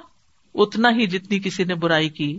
اتنا 0.54 0.90
ہی 0.90 1.06
جتنی 1.06 1.38
کسی 1.38 1.64
نے 1.64 1.74
برائی 1.74 2.08
کی۔ 2.08 2.38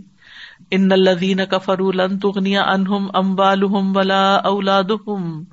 ان 0.70 0.92
الذين 0.92 1.44
كفروا 1.44 1.92
لن 1.92 2.18
تغني 2.18 2.56
عنهم 2.56 3.08
اموالهم 3.14 3.96
ولا 3.96 4.36
اولادهم 4.44 5.44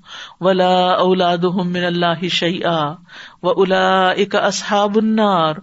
ولا 0.41 0.93
اولادهم 0.99 1.67
من 1.67 1.85
الله 1.85 2.27
شيئا 2.27 2.95
واولئك 3.43 4.35
اصحاب 4.35 4.97
النار 4.97 5.55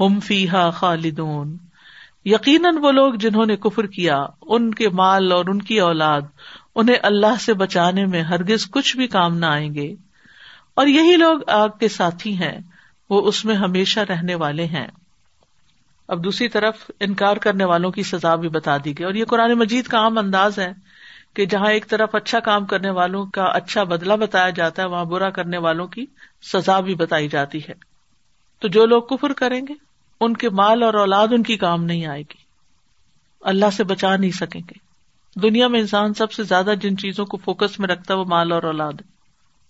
هم 0.00 0.20
فيها 0.20 0.70
خالدون 0.70 1.56
یقیناً 2.24 2.76
وہ 2.82 2.92
لوگ 2.92 3.14
جنہوں 3.14 3.46
نے 3.46 3.56
کفر 3.56 3.86
کیا، 3.86 4.26
ان 4.42 4.74
کے 4.74 4.88
مال 4.88 5.32
اور 5.32 5.44
ان 5.48 5.62
کی 5.62 5.80
اولاد، 5.80 6.20
انہیں 6.74 6.96
اللہ 7.02 7.40
سے 7.40 7.54
بچانے 7.54 8.06
میں 8.06 8.22
ہرگز 8.22 8.70
کچھ 8.70 8.96
بھی 8.96 9.06
کام 9.06 9.38
نہ 9.38 9.46
آئیں 9.46 9.74
گے۔ 9.74 9.94
اور 10.74 10.86
یہی 10.86 11.16
لوگ 11.16 11.38
آگ 11.46 11.68
کے 11.80 11.88
ساتھی 11.88 12.38
ہیں، 12.38 12.58
وہ 13.10 13.22
اس 13.22 13.44
میں 13.44 13.54
ہمیشہ 13.54 14.00
رہنے 14.00 14.34
والے 14.34 14.64
ہیں۔ 14.64 14.86
اب 16.08 16.24
دوسری 16.24 16.48
طرف 16.48 16.90
انکار 17.00 17.36
کرنے 17.36 17.64
والوں 17.64 17.90
کی 17.90 18.02
سزا 18.02 18.34
بھی 18.34 18.48
بتا 18.48 18.76
دی 18.76 18.98
گئی 18.98 19.04
اور 19.04 19.14
یہ 19.14 19.24
قرآن 19.24 19.52
مجید 19.52 19.86
کا 19.86 19.98
عام 19.98 20.18
انداز 20.18 20.58
ہے 20.58 20.72
کہ 21.34 21.46
جہاں 21.46 21.70
ایک 21.70 21.88
طرف 21.88 22.14
اچھا 22.14 22.40
کام 22.40 22.66
کرنے 22.66 22.90
والوں 22.90 23.26
کا 23.26 23.44
اچھا 23.44 23.84
بدلا 23.84 24.14
بتایا 24.14 24.50
جاتا 24.50 24.82
ہے، 24.82 24.88
وہاں 24.88 25.04
برا 25.04 25.30
کرنے 25.30 25.58
والوں 25.58 25.86
کی 25.86 26.06
سزا 26.52 26.80
بھی 26.80 26.94
بتائی 26.94 27.28
جاتی 27.28 27.58
ہے۔ 27.58 27.74
تو 28.60 28.68
جو 28.68 28.86
لوگ 28.86 29.02
کفر 29.02 29.32
کریں 29.32 29.60
گے، 29.68 29.74
ان 30.20 30.34
کے 30.34 30.50
مال 30.50 30.82
اور 30.82 30.94
اولاد 30.94 31.28
ان 31.30 31.42
کی 31.42 31.56
کام 31.56 31.84
نہیں 31.84 32.06
آئے 32.06 32.22
گی۔ 32.22 32.46
اللہ 33.40 33.70
سے 33.72 33.84
بچا 33.84 34.16
نہیں 34.16 34.30
سکیں 34.30 34.60
گے۔ 34.60 34.78
دنیا 35.40 35.68
میں 35.68 35.80
انسان 35.80 36.14
سب 36.14 36.32
سے 36.32 36.42
زیادہ 36.42 36.72
جن 36.80 36.96
چیزوں 36.96 37.26
کو 37.26 37.36
فوکس 37.36 37.80
میں 37.80 37.88
رکھتا 37.88 38.14
ہے، 38.14 38.18
وہ 38.18 38.24
مال 38.24 38.52
اور 38.52 38.62
اولاد 38.62 38.92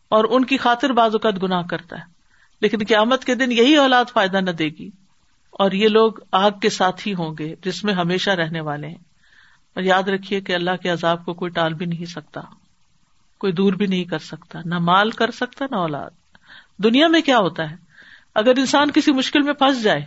اور 0.08 0.24
ان 0.30 0.44
کی 0.44 0.56
خاطر 0.56 0.90
بعض 0.90 1.10
اوقات 1.12 1.42
گناہ 1.42 1.62
کرتا 1.62 1.96
ہے۔ 1.98 2.04
لیکن 2.60 2.78
قیامت 2.88 3.24
کے 3.24 3.34
دن 3.34 3.52
یہی 3.52 3.76
اولاد 3.76 4.04
فائدہ 4.12 4.36
نہ 4.36 4.50
دے 4.50 4.68
گی۔ 4.68 4.90
اور 5.58 5.72
یہ 5.72 5.88
لوگ 5.88 6.12
آگ 6.32 6.50
کے 6.50 6.70
ساتھ 6.70 7.08
ہی 7.08 7.14
ہوں 7.14 7.34
گے 7.38 7.54
جس 7.64 7.84
میں 7.84 7.94
ہمیشہ 7.94 8.30
رہنے 8.30 8.60
والے 8.60 8.86
ہیں۔ 8.86 8.98
اور 9.74 9.82
یاد 9.82 10.02
رکھیے 10.02 10.40
کہ 10.40 10.54
اللہ 10.54 10.70
کے 10.82 10.88
عذاب 10.88 11.24
کو 11.24 11.34
کوئی 11.34 11.50
ٹال 11.50 11.74
بھی 11.74 11.86
نہیں 11.86 12.04
سکتا۔ 12.04 12.40
کوئی 13.38 13.52
دور 13.52 13.72
بھی 13.72 13.86
نہیں 13.86 14.04
کر 14.04 14.18
سکتا۔ 14.18 14.58
نہ 14.64 14.78
مال 14.78 15.10
کر 15.10 15.30
سکتا، 15.30 15.64
نہ 15.70 15.76
اولاد۔ 15.76 16.10
دنیا 16.78 17.08
میں 17.08 17.20
کیا 17.20 17.38
ہوتا 17.38 17.70
ہے؟ 17.70 17.76
اگر 18.34 18.52
انسان 18.56 18.90
کسی 18.90 19.12
مشکل 19.12 19.42
میں 19.42 19.52
پھنس 19.52 19.82
جائے، 19.82 20.04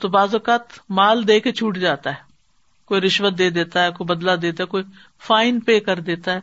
تو 0.00 0.08
بعض 0.08 0.34
اوقات 0.34 0.60
مال 0.88 1.28
دے 1.28 1.40
کے 1.40 1.52
چھوٹ 1.52 1.78
جاتا 1.78 2.10
ہے۔ 2.10 2.20
کوئی 2.84 3.00
رشوت 3.00 3.38
دے 3.38 3.50
دیتا 3.50 3.84
ہے، 3.84 3.90
کوئی 3.90 4.16
بدلا 4.16 4.32
دیتا 4.42 4.62
ہے، 4.62 4.66
کوئی 4.66 4.84
فائن 5.22 5.60
پے 5.60 5.80
کر 5.80 6.00
دیتا 6.00 6.32
ہے 6.32 6.38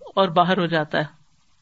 اور 0.00 0.28
باہر 0.28 0.58
ہو 0.58 0.66
جاتا 0.66 0.98
ہے۔ 0.98 1.04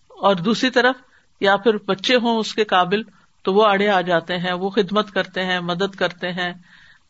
اور 0.08 0.36
دوسری 0.36 0.70
طرف، 0.70 0.94
یا 1.40 1.56
پھر 1.56 1.76
بچے 1.86 2.16
ہوں 2.16 2.36
اس 2.38 2.54
کے 2.54 2.64
قابل 2.64 3.02
تو 3.46 3.54
وہ 3.54 3.66
آڑے 3.66 3.88
آ 3.88 4.00
جاتے 4.00 4.38
ہیں، 4.38 4.52
وہ 4.52 4.70
خدمت 4.70 5.10
کرتے 5.10 5.44
ہیں، 5.44 5.60
مدد 5.60 5.94
کرتے 5.94 6.32
ہیں، 6.32 6.52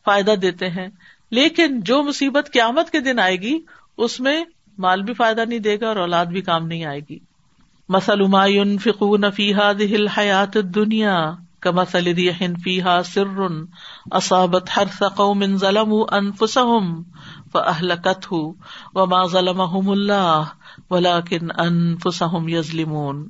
فائدہ 0.05 0.31
دیتے 0.31 0.69
ہیں۔ 0.69 0.87
لیکن 1.31 1.79
جو 1.79 2.03
مصیبت 2.03 2.49
قیامت 2.53 2.89
کے 2.89 2.99
دن 2.99 3.19
آئے 3.19 3.35
گی، 3.35 3.59
اس 3.97 4.19
میں 4.19 4.43
مال 4.77 5.01
بھی 5.01 5.13
فائدہ 5.13 5.41
نہیں 5.41 5.59
دے 5.59 5.79
گا 5.79 5.87
اور 5.87 5.95
اولاد 5.95 6.25
بھی 6.25 6.41
کام 6.41 6.67
نہیں 6.67 6.85
آئے 6.85 6.99
گی۔ 7.09 7.19
مسل 7.89 8.77
فکون 8.77 9.31
فیحا 9.31 9.71
دل 9.71 10.07
حیات 10.07 10.53
دنیا 10.53 11.31
کا 11.59 11.71
مسل 11.71 12.29
فیحا 12.63 13.03
سر 13.03 13.41
اصابت 14.11 14.69
ہر 14.77 14.83
سقوم 14.99 15.45
ظلم 15.55 15.93
انفسم 16.11 17.01
و 17.53 17.59
اہلکت 17.59 18.31
ہوں 18.31 18.53
و 18.93 19.05
ما 19.05 19.23
ظلم 19.25 19.89
اللہ 19.89 20.43
ولاکن 20.89 21.59
انفسم 21.59 22.49
یزلمون 22.49 23.27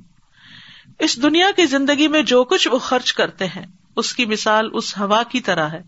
اس 0.98 1.22
دنیا 1.22 1.46
کی 1.56 1.66
زندگی 1.66 2.08
میں 2.08 2.22
جو 2.22 2.44
کچھ 2.44 2.68
وہ 2.68 2.78
خرچ 2.78 3.12
کرتے 3.12 3.46
ہیں، 3.46 3.66
اس 3.96 4.14
کی 4.14 4.26
مثال 4.26 4.70
اس 4.72 4.98
ہوا 4.98 5.22
کی 5.22 5.40
طرح 5.40 5.68
ہے، 5.68 5.82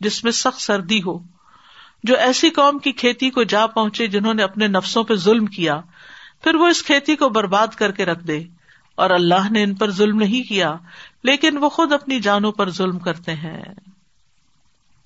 جس 0.00 0.24
میں 0.24 0.32
سخت 0.32 0.60
سردی 0.60 1.02
ہو۔ 1.02 1.18
جو 2.04 2.16
ایسی 2.16 2.50
قوم 2.50 2.78
کی 2.78 2.92
کھیتی 2.92 3.30
کو 3.30 3.42
جا 3.42 3.66
پہنچے 3.66 4.06
جنہوں 4.06 4.34
نے 4.34 4.42
اپنے 4.42 4.66
نفسوں 4.66 5.04
پہ 5.04 5.14
ظلم 5.14 5.46
کیا، 5.46 5.80
پھر 6.42 6.54
وہ 6.54 6.68
اس 6.68 6.82
کھیتی 6.82 7.16
کو 7.16 7.28
برباد 7.28 7.66
کر 7.66 7.92
کے 7.92 8.04
رکھ 8.04 8.24
دے۔ 8.24 8.44
اور 8.94 9.10
اللہ 9.10 9.52
نے 9.52 9.62
ان 9.62 9.74
پر 9.74 9.90
ظلم 9.90 10.18
نہیں 10.18 10.48
کیا، 10.48 10.76
لیکن 11.22 11.56
وہ 11.56 11.68
خود 11.68 11.92
اپنی 11.92 12.20
جانوں 12.20 12.52
پر 12.52 12.70
ظلم 12.70 12.98
کرتے 12.98 13.34
ہیں۔ 13.34 13.62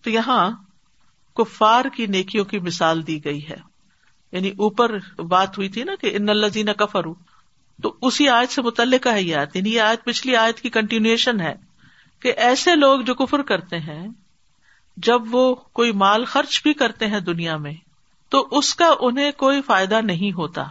تو 0.03 0.11
یہاں 0.11 0.50
کفار 1.37 1.85
کی 1.97 2.07
نیکیوں 2.07 2.45
کی 2.45 2.59
مثال 2.59 3.07
دی 3.07 3.25
گئی 3.25 3.49
ہے۔ 3.49 3.57
یعنی 4.33 4.49
اوپر 4.49 4.99
بات 5.17 5.59
ہوئی 5.59 5.69
تھی 5.69 5.85
نا 5.85 5.93
کہ 6.00 6.11
ان 6.12 6.29
الزین 6.29 6.73
کفر 6.73 7.05
تو 7.83 7.97
اسی 8.03 8.29
آیت 8.29 8.51
سے 8.51 8.63
متعلق 8.63 9.07
ہے 9.07 9.23
یہ 9.23 9.37
آیت 9.37 9.57
یعنی 9.57 9.75
یہ 9.75 9.81
آیت 9.81 10.05
پچھلی 10.05 10.37
آیت 10.37 10.61
کی 10.61 10.71
کنٹینیوشن 10.71 11.41
ہے 11.41 11.55
کہ 12.21 12.33
ایسے 12.37 12.75
لوگ 12.75 13.01
جو 13.01 13.15
کفر 13.15 13.43
کرتے 13.43 13.79
ہیں، 13.79 14.09
جب 14.97 15.35
وہ 15.35 15.55
کوئی 15.55 15.93
مال 15.93 16.25
خرچ 16.25 16.63
بھی 16.63 16.75
کرتے 16.75 17.07
ہیں 17.07 17.21
دنیا 17.21 17.57
میں، 17.57 17.73
تو 18.29 18.49
اس 18.51 18.75
کا 18.75 18.95
انہیں 19.01 19.33
کوئی 19.33 19.63
فائدہ 19.63 20.01
نہیں 20.01 20.33
ہوتا۔ 20.33 20.65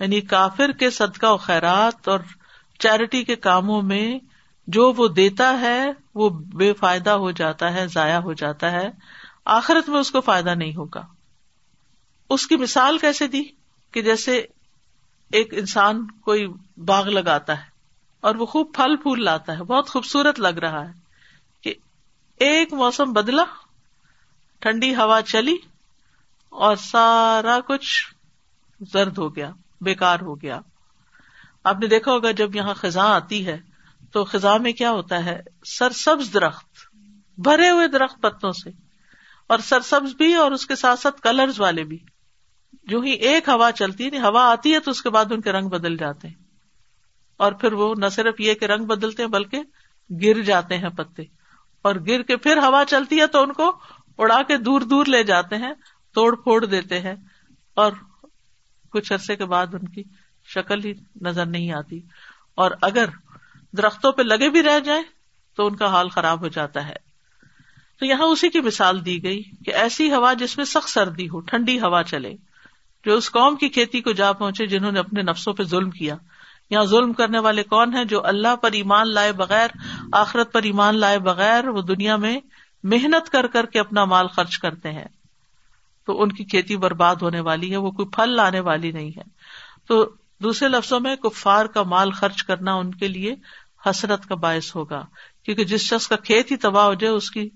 یعنی 0.00 0.20
کافر 0.20 0.72
کے 0.72 0.90
صدقہ 0.90 1.26
و 1.26 1.36
خیرات 1.36 2.08
اور 2.08 2.18
چیریٹی 2.78 3.24
کے 3.24 3.36
کاموں 3.36 3.82
میں 3.82 4.18
جو 4.66 4.92
وہ 4.92 5.08
دیتا 5.08 5.60
ہے، 5.60 5.90
وہ 6.14 6.28
بے 6.30 6.72
فائدہ 6.72 7.10
ہو 7.10 7.30
جاتا 7.30 7.72
ہے، 7.72 7.86
ضائع 7.86 8.18
ہو 8.18 8.32
جاتا 8.32 8.70
ہے۔ 8.70 8.90
آخرت 9.44 9.88
میں 9.88 10.00
اس 10.00 10.10
کو 10.10 10.20
فائدہ 10.20 10.54
نہیں 10.54 10.74
ہوگا۔ 10.74 11.06
اس 12.30 12.46
کی 12.46 12.56
مثال 12.56 12.98
کیسے 12.98 13.26
دی؟ 13.26 13.42
کہ 13.92 14.02
جیسے 14.02 14.46
ایک 15.32 15.54
انسان 15.54 16.10
کوئی 16.10 16.46
باغ 16.76 17.08
لگاتا 17.08 17.58
ہے 17.58 17.68
اور 18.20 18.34
وہ 18.34 18.46
خوب 18.46 18.74
پھل 18.74 18.96
پھول 18.96 19.24
لاتا 19.24 19.58
ہے، 19.58 19.62
بہت 19.62 19.88
خوبصورت 19.88 20.40
لگ 20.40 20.58
رہا 20.58 20.88
ہے 20.88 20.92
کہ 21.62 21.74
ایک 22.40 22.72
موسم 22.72 23.12
بدلا، 23.12 23.44
ٹھنڈی 24.58 24.94
ہوا 24.94 25.22
چلی 25.22 25.56
اور 26.50 26.76
سارا 26.76 27.58
کچھ 27.60 28.14
زرد 28.92 29.18
ہو 29.18 29.36
گیا 29.36 29.50
بےکار 29.80 30.20
ہو 30.20 30.40
گیا۔ 30.40 30.60
آپ 31.64 31.78
نے 31.80 31.86
دیکھا 31.86 32.12
ہوگا 32.12 32.30
جب 32.30 32.56
یہاں 32.56 32.74
خزاں 32.74 33.14
آتی 33.14 33.46
ہے 33.46 33.58
تو 34.12 34.24
خزاں 34.24 34.58
میں 34.58 34.72
کیا 34.72 34.90
ہوتا 34.90 35.24
ہے؟ 35.24 35.40
سرسبز 35.64 36.34
درخت، 36.34 36.96
بھرے 37.38 37.70
ہوئے 37.70 37.88
درخت 37.88 38.22
پتوں 38.22 38.52
سے، 38.52 38.70
اور 39.46 39.58
سرسبز 39.58 40.14
بھی 40.14 40.34
اور 40.34 40.52
اس 40.52 40.66
کے 40.66 40.76
ساتھ 40.76 41.00
ساتھ 41.00 41.20
کلرز 41.20 41.60
والے 41.60 41.84
بھی۔ 41.84 41.98
جو 42.90 43.00
ہی 43.00 43.10
ایک 43.10 43.48
ہوا 43.48 43.72
چلتی 43.72 44.08
ہے 44.12 44.18
ہوا 44.18 44.52
آتی 44.52 44.74
ہے 44.74 44.80
تو 44.80 44.90
اس 44.90 45.02
کے 45.02 45.10
بعد 45.10 45.24
ان 45.32 45.40
کے 45.40 45.52
رنگ 45.52 45.68
بدل 45.68 45.96
جاتے 45.96 46.28
ہیں۔ 46.28 46.34
اور 47.36 47.52
پھر 47.52 47.72
وہ 47.72 47.94
نہ 47.98 48.06
صرف 48.08 48.40
یہ 48.40 48.54
کہ 48.54 48.64
رنگ 48.64 48.86
بدلتے 48.86 49.22
ہیں، 49.22 49.30
بلکہ 49.30 49.60
گر 50.22 50.42
جاتے 50.42 50.78
ہیں 50.78 50.88
پتے۔ 50.88 51.22
اور 51.82 51.94
گر 52.08 52.22
کے 52.22 52.36
پھر 52.36 52.56
ہوا 52.56 52.84
چلتی 52.88 53.20
ہے 53.20 53.26
تو 53.26 53.42
ان 53.42 53.52
کو 53.52 53.78
اڑا 54.18 54.42
کے 54.42 54.56
دور 54.56 54.80
دور 54.80 55.06
لے 55.06 55.22
جاتے 55.22 55.56
ہیں، 55.56 55.72
توڑ 56.14 56.36
پھوڑ 56.36 56.64
دیتے 56.64 57.00
ہیں۔ 57.00 57.14
اور 57.74 57.92
کچھ 58.90 59.12
عرصے 59.12 59.36
کے 59.36 59.44
بعد 59.44 59.66
ان 59.72 59.88
کی 59.88 60.02
شکل 60.54 60.84
ہی 60.84 60.92
نظر 61.20 61.46
نہیں 61.46 61.72
آتی۔ 61.72 62.00
اور 62.54 62.70
اگر 62.82 63.04
درختوں 63.76 64.12
پہ 64.12 64.22
لگے 64.22 64.50
بھی 64.50 64.62
رہ 64.62 64.80
جائیں 64.80 65.02
تو 65.56 65.66
ان 65.66 65.76
کا 65.76 65.86
حال 65.86 66.08
خراب 66.08 66.40
ہو 66.40 66.48
جاتا 66.48 66.88
ہے۔ 66.88 66.96
تو 67.98 68.06
یہاں 68.06 68.26
اسی 68.26 68.48
کی 68.48 68.60
مثال 68.60 69.04
دی 69.04 69.22
گئی 69.22 69.42
کہ 69.66 69.74
ایسی 69.74 70.12
ہوا 70.12 70.32
جس 70.32 70.56
میں 70.56 70.64
سخت 70.64 70.88
سردی 70.88 71.28
ہو، 71.28 71.40
ٹھنڈی 71.40 71.80
ہوا 71.80 72.02
چلے۔ 72.02 72.34
جو 73.04 73.14
اس 73.14 73.30
قوم 73.30 73.56
کی 73.56 73.68
کھیتی 73.68 74.00
کو 74.00 74.12
جا 74.12 74.32
پہنچے 74.32 74.66
جنہوں 74.66 74.92
نے 74.92 74.98
اپنے 74.98 75.22
نفسوں 75.22 75.52
پہ 75.52 75.62
ظلم 75.62 75.90
کیا۔ 75.90 76.16
یہاں 76.70 76.84
ظلم 76.84 77.12
کرنے 77.12 77.38
والے 77.38 77.62
کون 77.62 77.96
ہیں 77.96 78.04
جو 78.04 78.26
اللہ 78.26 78.56
پر 78.56 78.72
ایمان 78.72 79.14
لائے 79.14 79.32
بغیر، 79.32 79.68
آخرت 80.12 80.52
پر 80.52 80.62
ایمان 80.62 80.98
لائے 80.98 81.18
بغیر 81.18 81.68
وہ 81.68 81.82
دنیا 81.82 82.16
میں 82.16 82.40
محنت 82.82 83.30
کر 83.30 83.46
کر 83.46 83.66
کے 83.66 83.80
اپنا 83.80 84.04
مال 84.04 84.26
خرچ 84.26 84.58
کرتے 84.58 84.92
ہیں۔ 84.92 85.04
تو 86.06 86.22
ان 86.22 86.32
کی 86.32 86.44
کھیتی 86.44 86.76
برباد 86.76 87.16
ہونے 87.22 87.40
والی 87.40 87.72
ہے، 87.72 87.76
وہ 87.76 87.90
کوئی 87.90 88.08
پھل 88.08 88.36
لانے 88.36 88.60
والی 88.60 88.92
نہیں 88.92 89.10
ہے۔ 89.16 89.22
تو 89.88 90.10
دوسرے 90.42 90.68
لفظوں 90.68 91.00
میں، 91.00 91.16
کفار 91.16 91.66
کا 91.66 91.82
مال 91.82 92.10
خرچ 92.10 92.42
کرنا 92.42 92.74
ان 92.74 92.94
کے 92.94 93.08
لیے 93.08 93.34
حسرت 93.86 94.26
کا 94.26 94.34
باعث 94.34 94.76
ہوگا۔ 94.76 95.06
کیونکہ 95.44 95.64
جس 95.64 95.80
شخص 95.80 96.08
کا 96.08 96.16
کھیت 96.16 96.50
ہی 96.50 96.56
تباہ 96.56 96.84
ہو 96.84 96.94
جائے، 96.94 97.12
اس 97.12 97.30
کی 97.30 97.48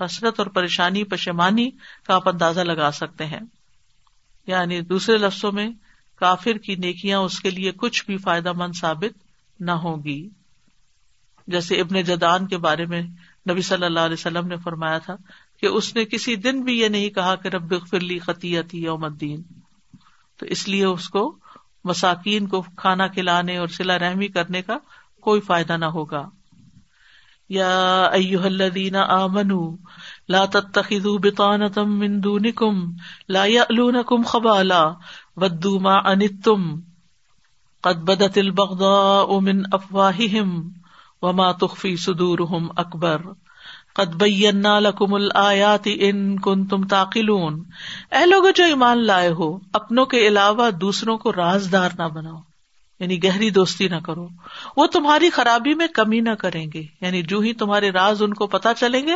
حسرت 0.00 0.34
اور 0.38 0.46
پریشانی 0.46 1.04
پشمانی 1.04 1.70
کا 2.06 2.14
آپ 2.14 2.28
اندازہ 2.28 2.60
لگا 2.60 2.90
سکتے 2.90 3.26
ہیں۔ 3.26 3.40
یعنی 4.46 4.80
دوسرے 4.80 5.16
لفظوں 5.16 5.52
میں 5.52 5.70
کافر 6.14 6.52
کی 6.52 6.74
نیکیاں 6.74 7.18
اس 7.18 7.40
کے 7.40 7.50
لیے 7.50 7.72
کچھ 7.72 8.06
بھی 8.06 8.16
فائدہ 8.16 8.52
مند 8.52 8.72
ثابت 8.80 9.18
نہ 9.60 9.70
ہوگی 9.70 10.28
جیسے 11.46 11.80
ابن 11.80 12.02
جدان 12.02 12.46
کے 12.46 12.58
بارے 12.58 12.86
میں 12.86 13.02
نبی 13.50 13.60
صلی 13.60 13.84
اللہ 13.84 14.00
علیہ 14.00 14.12
وسلم 14.12 14.46
نے 14.46 14.56
فرمایا 14.56 14.98
تھا 14.98 15.16
کہ 15.60 15.66
اس 15.66 15.96
نے 15.96 16.04
کسی 16.04 16.36
دن 16.36 16.62
بھی 16.62 16.80
یہ 16.80 16.88
نہیں 16.88 17.10
کہا 17.10 17.34
کہ 17.34 17.48
رب 17.48 17.88
فرلی 17.90 18.18
خطیتی 18.18 18.82
یوم 18.82 19.04
الدین۔ 19.04 19.42
تو 20.36 20.46
اس 20.46 20.68
لیے 20.68 20.84
اس 20.84 21.08
کو 21.08 21.38
مساکین 21.84 22.46
کو 22.46 22.62
کھانا 22.62 23.06
کھلانے 23.06 23.56
اور 23.56 23.68
سلا 23.68 23.98
رحمی 23.98 24.28
کرنے 24.28 24.62
کا 24.62 24.78
کوئی 25.20 25.40
فائدہ 25.40 25.76
نہ 25.76 25.84
ہوگا۔ 25.84 26.28
یا 27.50 27.74
ایوہ 28.12 28.44
الذین 28.44 28.96
آمنوا 28.96 29.66
لا 30.28 30.44
تتخذوا 30.48 31.16
بطانة 31.18 31.84
من 31.94 32.18
دونکم 32.20 32.80
لا 33.28 33.44
یألونکم 33.46 34.22
خبالا 34.24 34.82
ودوا 35.36 35.78
ما 35.80 35.96
انتم 36.06 36.64
قد 37.84 38.04
بدت 38.04 38.38
البغضاء 38.38 39.38
من 39.40 39.62
افواہہم 39.72 40.56
وما 41.22 41.50
تخفی 41.58 41.94
صدورہم 41.96 42.68
اکبر 42.76 43.30
قد 43.94 44.14
بینا 44.14 44.78
لکم 44.80 45.14
الآیات 45.14 45.86
ان 46.00 46.38
کنتم 46.40 46.86
تعقلون 46.86 47.62
اے 48.12 48.24
لوگ 48.26 48.50
جو 48.56 48.64
ایمان 48.64 49.06
لائے 49.06 49.28
ہو 49.38 49.48
اپنوں 49.72 50.04
کے 50.06 50.26
علاوہ 50.28 50.70
دوسروں 50.80 51.16
کو 51.18 51.32
رازدار 51.32 51.98
نہ 51.98 52.08
بناؤ 52.14 52.40
یعنی 53.00 53.24
گہری 53.24 53.50
دوستی 53.50 53.88
نہ 53.88 53.96
کرو۔ 53.96 54.28
وہ 54.76 54.86
تمہاری 54.86 55.30
خرابی 55.30 55.74
میں 55.74 55.86
کمی 55.86 56.20
نہ 56.20 56.30
کریں 56.30 56.66
گے۔ 56.74 56.82
یعنی 57.00 57.22
جو 57.22 57.40
ہی 57.40 57.52
تمہارے 57.52 57.90
راز 57.90 58.22
ان 58.22 58.34
کو 58.34 58.46
پتا 58.46 58.74
چلیں 58.74 59.06
گے، 59.06 59.14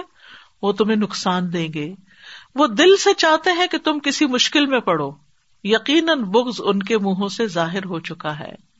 وہ 0.62 0.72
تمہیں 0.72 0.96
نقصان 0.96 1.52
دیں 1.52 1.68
گے۔ 1.74 1.94
وہ 2.54 2.66
دل 2.66 2.96
سے 2.96 3.14
چاہتے 3.14 3.50
ہیں 3.50 3.66
کہ 3.66 3.78
تم 3.78 3.98
کسی 3.98 4.26
مشکل 4.26 4.66
میں 4.66 4.80
پڑو۔ 4.80 5.10
یقیناً 5.64 6.22
بغض 6.22 6.60
ان 6.64 6.82
کے 6.82 6.98
منہوں 6.98 7.28
سے 7.28 7.46
ظاہر 7.46 7.84
ہو 7.84 8.00
چکا 8.00 8.38
ہے۔ 8.38 8.70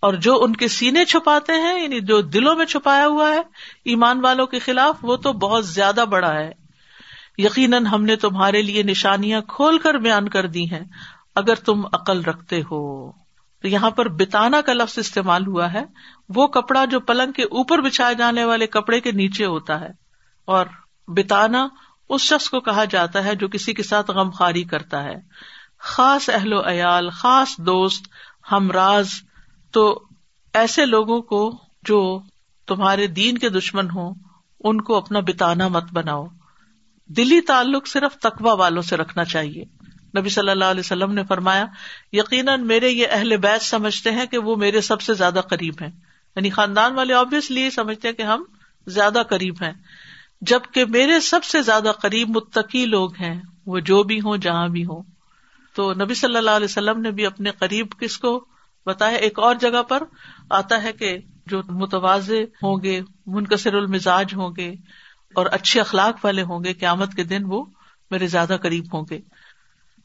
اور 0.00 0.14
جو 0.14 0.42
ان 0.42 0.56
کے 0.56 0.68
سینے 0.68 1.04
چھپاتے 1.04 1.52
ہیں 1.52 1.82
یعنی 1.82 2.00
جو 2.00 2.20
دلوں 2.20 2.56
میں 2.56 2.66
چھپایا 2.66 3.06
ہوا 3.06 3.28
ہے، 3.28 3.40
ایمان 3.84 4.20
والوں 4.20 4.46
کے 4.46 4.58
خلاف 4.58 4.96
وہ 5.02 5.16
تو 5.16 5.32
بہت 5.32 5.66
زیادہ 5.66 6.04
بڑا 6.10 6.34
ہے۔ 6.34 6.52
یقیناً 7.38 7.86
ہم 7.86 8.04
نے 8.04 8.16
تمہارے 8.16 8.62
لیے 8.62 8.82
نشانیاں 8.82 9.40
کھول 9.40 9.78
کر 9.78 9.94
بیان 9.94 10.28
کر 10.28 10.46
دی 10.46 10.70
ہیں، 10.70 10.84
اگر 11.34 11.54
تم 11.54 11.86
عقل 11.86 12.22
رکھتے 12.22 12.62
ہو۔ 12.70 13.21
تو 13.62 13.68
یہاں 13.68 13.90
پر 13.90 14.08
بتانا 14.08 14.60
کا 14.60 14.72
لفظ 14.72 14.98
استعمال 14.98 15.46
ہوا 15.46 15.72
ہے۔ 15.72 15.84
وہ 16.28 16.46
کپڑا 16.46 16.84
جو 16.84 17.00
پلنگ 17.00 17.32
کے 17.32 17.42
اوپر 17.42 17.78
بچھائے 17.80 18.14
جانے 18.14 18.44
والے 18.44 18.66
کپڑے 18.66 19.00
کے 19.00 19.12
نیچے 19.12 19.44
ہوتا 19.44 19.80
ہے۔ 19.80 19.88
اور 20.44 20.66
بتانا 21.08 21.68
اس 22.08 22.20
شخص 22.20 22.48
کو 22.48 22.60
کہا 22.60 22.84
جاتا 22.84 23.24
ہے 23.24 23.34
جو 23.34 23.48
کسی 23.48 23.74
کے 23.74 23.82
ساتھ 23.82 24.10
غم 24.10 24.30
خاری 24.30 24.64
کرتا 24.64 25.04
ہے۔ 25.04 25.14
خاص 25.78 26.30
اہل 26.30 26.52
و 26.52 26.68
عیال، 26.68 27.10
خاص 27.10 27.58
دوست، 27.58 28.06
ہمراز، 28.52 29.10
تو 29.70 30.04
ایسے 30.54 30.86
لوگوں 30.86 31.22
کو 31.22 31.62
جو 31.82 32.22
تمہارے 32.66 33.06
دین 33.06 33.38
کے 33.38 33.48
دشمن 33.48 33.90
ہو 33.90 34.12
ان 34.60 34.80
کو 34.80 34.96
اپنا 34.96 35.20
بتانا 35.20 35.68
مت 35.68 35.84
بناؤ۔ 35.92 36.26
دلی 37.06 37.40
تعلق 37.40 37.86
صرف 37.86 38.18
تقوا 38.18 38.52
والوں 38.52 38.82
سے 38.82 38.96
رکھنا 38.96 39.24
چاہیے۔ 39.24 39.64
نبی 40.18 40.28
صلی 40.28 40.50
اللہ 40.50 40.64
علیہ 40.64 40.80
وسلم 40.80 41.12
نے 41.12 41.24
فرمایا، 41.24 41.66
یقیناً 42.12 42.66
میرے 42.66 42.88
یہ 42.88 43.06
اہل 43.10 43.36
بیت 43.36 43.62
سمجھتے 43.62 44.10
ہیں 44.10 44.26
کہ 44.26 44.38
وہ 44.38 44.56
میرے 44.56 44.80
سب 44.80 45.00
سے 45.00 45.14
زیادہ 45.14 45.40
قریب 45.50 45.74
ہیں۔ 45.82 45.90
یعنی 46.36 46.50
خاندان 46.50 46.94
والے 46.94 47.14
آبیسلی 47.14 47.70
سمجھتے 47.70 48.08
ہیں 48.08 48.14
کہ 48.14 48.22
ہم 48.22 48.44
زیادہ 48.86 49.22
قریب 49.28 49.54
ہیں۔ 49.62 49.72
جبکہ 50.40 50.84
میرے 50.84 51.20
سب 51.20 51.44
سے 51.44 51.62
زیادہ 51.62 51.92
قریب 52.02 52.36
متقی 52.36 52.86
لوگ 52.86 53.14
ہیں، 53.14 53.40
وہ 53.66 53.78
جو 53.78 54.02
بھی 54.02 54.20
ہوں، 54.20 54.36
جہاں 54.36 54.68
بھی 54.68 54.84
ہوں۔ 54.84 55.02
تو 55.74 55.92
نبی 55.94 56.14
صلی 56.14 56.36
اللہ 56.36 56.50
علیہ 56.50 56.64
وسلم 56.64 57.00
نے 57.00 57.10
بھی 57.10 57.26
اپنے 57.26 57.50
قریب 57.50 57.86
کس 58.00 58.18
کو 58.18 58.44
بتایا؟ 58.86 59.16
ایک 59.16 59.38
اور 59.38 59.54
جگہ 59.54 59.82
پر 59.82 60.02
آتا 60.50 60.82
ہے 60.82 60.92
کہ 60.92 61.18
جو 61.46 61.62
متوازے 61.68 62.42
ہوں 62.42 62.82
گے، 62.82 63.00
منکسر 63.26 63.74
المزاج 63.74 64.34
ہوں 64.34 64.50
گے 64.56 64.70
اور 65.34 65.46
اچھے 65.46 65.80
اخلاق 65.80 66.24
والے 66.24 66.42
ہوں 66.42 66.64
گے، 66.64 66.72
قیامت 66.72 67.14
کے 67.14 67.24
دن 67.24 67.42
وہ 67.44 67.64
میرے 68.10 68.26
زیادہ 68.26 68.56
قریب 68.62 68.84
ہوں 68.92 69.04
گے۔ 69.10 69.20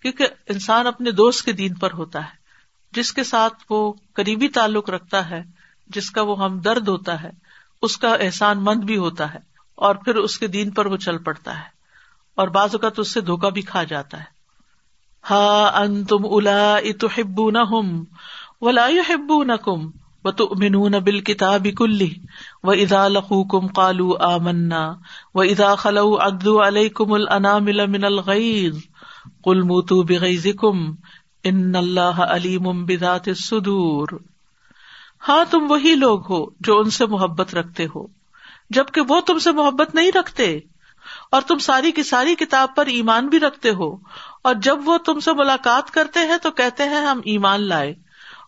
کیونکہ 0.02 0.28
انسان 0.50 0.88
اپنے 0.88 1.12
دوست 1.12 1.46
کے 1.46 1.52
دین 1.52 1.74
پر 1.74 1.94
ہوتا 1.94 2.20
ہے۔ 2.20 2.48
جس 2.92 3.14
کے 3.14 3.24
ساتھ 3.24 3.64
وہ 3.70 3.94
قریبی 4.14 4.48
تعلق 4.48 4.90
رکھتا 4.90 5.30
ہے، 5.30 5.44
جس 5.88 6.12
کا 6.12 6.22
وہ 6.22 6.44
ہمدرد 6.44 6.88
ہوتا 6.88 7.24
ہے، 7.24 7.30
اس 7.82 7.98
کا 7.98 8.14
احسان 8.14 8.64
مند 8.64 8.84
بھی 8.84 8.98
ہوتا 8.98 9.34
ہے 9.34 9.40
اور 9.76 9.96
پھر 9.96 10.16
اس 10.16 10.40
کے 10.40 10.48
دین 10.48 10.72
پر 10.72 10.86
وہ 10.86 10.98
چل 10.98 11.18
پڑتا 11.18 11.58
ہے۔ 11.58 11.78
اور 12.36 12.48
بعض 12.48 12.70
اوقات 12.74 13.00
اس 13.00 13.14
سے 13.14 13.22
دھوکا 13.22 13.50
بھی 13.50 13.62
کھا 13.62 13.84
جاتا 13.84 14.20
ہے۔ 14.20 14.38
ہا 15.30 15.82
ان 15.82 16.06
تم 16.06 16.18
الا 16.24 16.76
اتحبو 16.76 17.50
نہ 17.52 17.58
ہم 17.58 18.04
ولا 18.62 18.88
ہبو 19.10 19.44
نہ 19.44 19.54
کم 19.54 19.92
و 20.24 20.32
تو 20.32 20.50
منون 20.56 20.92
بل 20.92 21.20
کتاب 21.20 21.68
کلی 21.78 22.14
و 22.64 22.72
ادا 22.72 23.08
لخو 23.08 23.44
کم 23.44 23.68
کالو 23.68 24.18
آ 24.18 24.38
منا 24.38 24.94
و 25.34 25.42
ادا 25.42 25.76
خلو 25.76 26.18
ادو 26.22 26.68
علیہ 26.68 26.90
کم 26.90 27.14
النا 27.14 27.58
من 27.58 28.04
الغیز 28.04 28.87
کل 29.44 29.62
موتو 29.62 30.02
بغیز 30.04 30.48
ان 31.44 31.76
اللہ 31.76 32.22
علیم 32.28 32.86
بذات 32.86 33.28
الصدور۔ 33.28 34.08
ہاں 35.28 35.46
تم 35.50 35.66
وہی 35.70 35.96
لوگ 35.96 36.32
ہو 36.32 36.46
جو 36.60 36.80
ان 36.80 36.90
سے 36.90 37.06
محبت 37.06 37.56
رکھتے 37.56 37.86
ہو، 37.86 38.06
جبکہ 38.70 39.02
وہ 39.10 39.20
تم 39.22 39.40
سے 39.40 39.52
محبت 39.52 39.96
نہیں 39.96 40.12
رکھتے۔ 40.12 40.60
اور 41.32 41.42
تم 41.42 41.58
ساری 41.58 41.92
کی 41.92 42.04
ساری 42.04 42.36
کتاب 42.36 42.76
پر 42.76 42.86
ایمان 42.86 43.28
بھی 43.28 43.40
رکھتے 43.40 43.70
ہو، 43.70 43.96
اور 44.44 44.56
جب 44.56 44.78
وہ 44.86 44.98
تم 44.98 45.20
سے 45.20 45.34
ملاقات 45.34 45.92
کرتے 45.92 46.20
ہیں 46.20 46.38
تو 46.38 46.52
کہتے 46.52 46.84
ہیں 46.84 47.06
ہم 47.06 47.22
ایمان 47.26 47.62
لائے۔ 47.62 47.94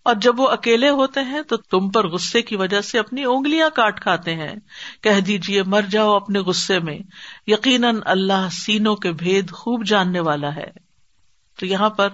اور 0.10 0.18
جب 0.18 0.40
وہ 0.40 0.48
اکیلے 0.48 0.90
ہوتے 0.90 1.20
ہیں 1.20 1.42
تو 1.42 1.58
تم 1.58 1.90
پر 1.90 2.08
غصے 2.08 2.42
کی 2.42 2.56
وجہ 2.56 2.82
سے 2.82 3.00
اپنی 3.00 3.24
اونگلیاں 3.24 3.70
کاٹ 3.76 4.02
کھاتے 4.02 4.36
ہیں۔ 4.36 4.56
کہہ 5.02 5.20
دیجیے 5.20 5.64
مر 5.64 5.82
جاؤ 5.82 6.16
اپنے 6.16 6.40
غصے 6.40 6.80
میں۔ 6.80 7.00
یقیناً 7.48 7.98
اللہ 8.06 8.48
سینوں 8.52 8.96
کے 8.96 9.12
بھید 9.12 9.52
خوب 9.52 9.86
جاننے 9.86 10.20
والا 10.20 10.56
ہے۔ 10.56 10.72
تو 11.60 11.66
یہاں 11.66 11.90
پر 11.90 12.10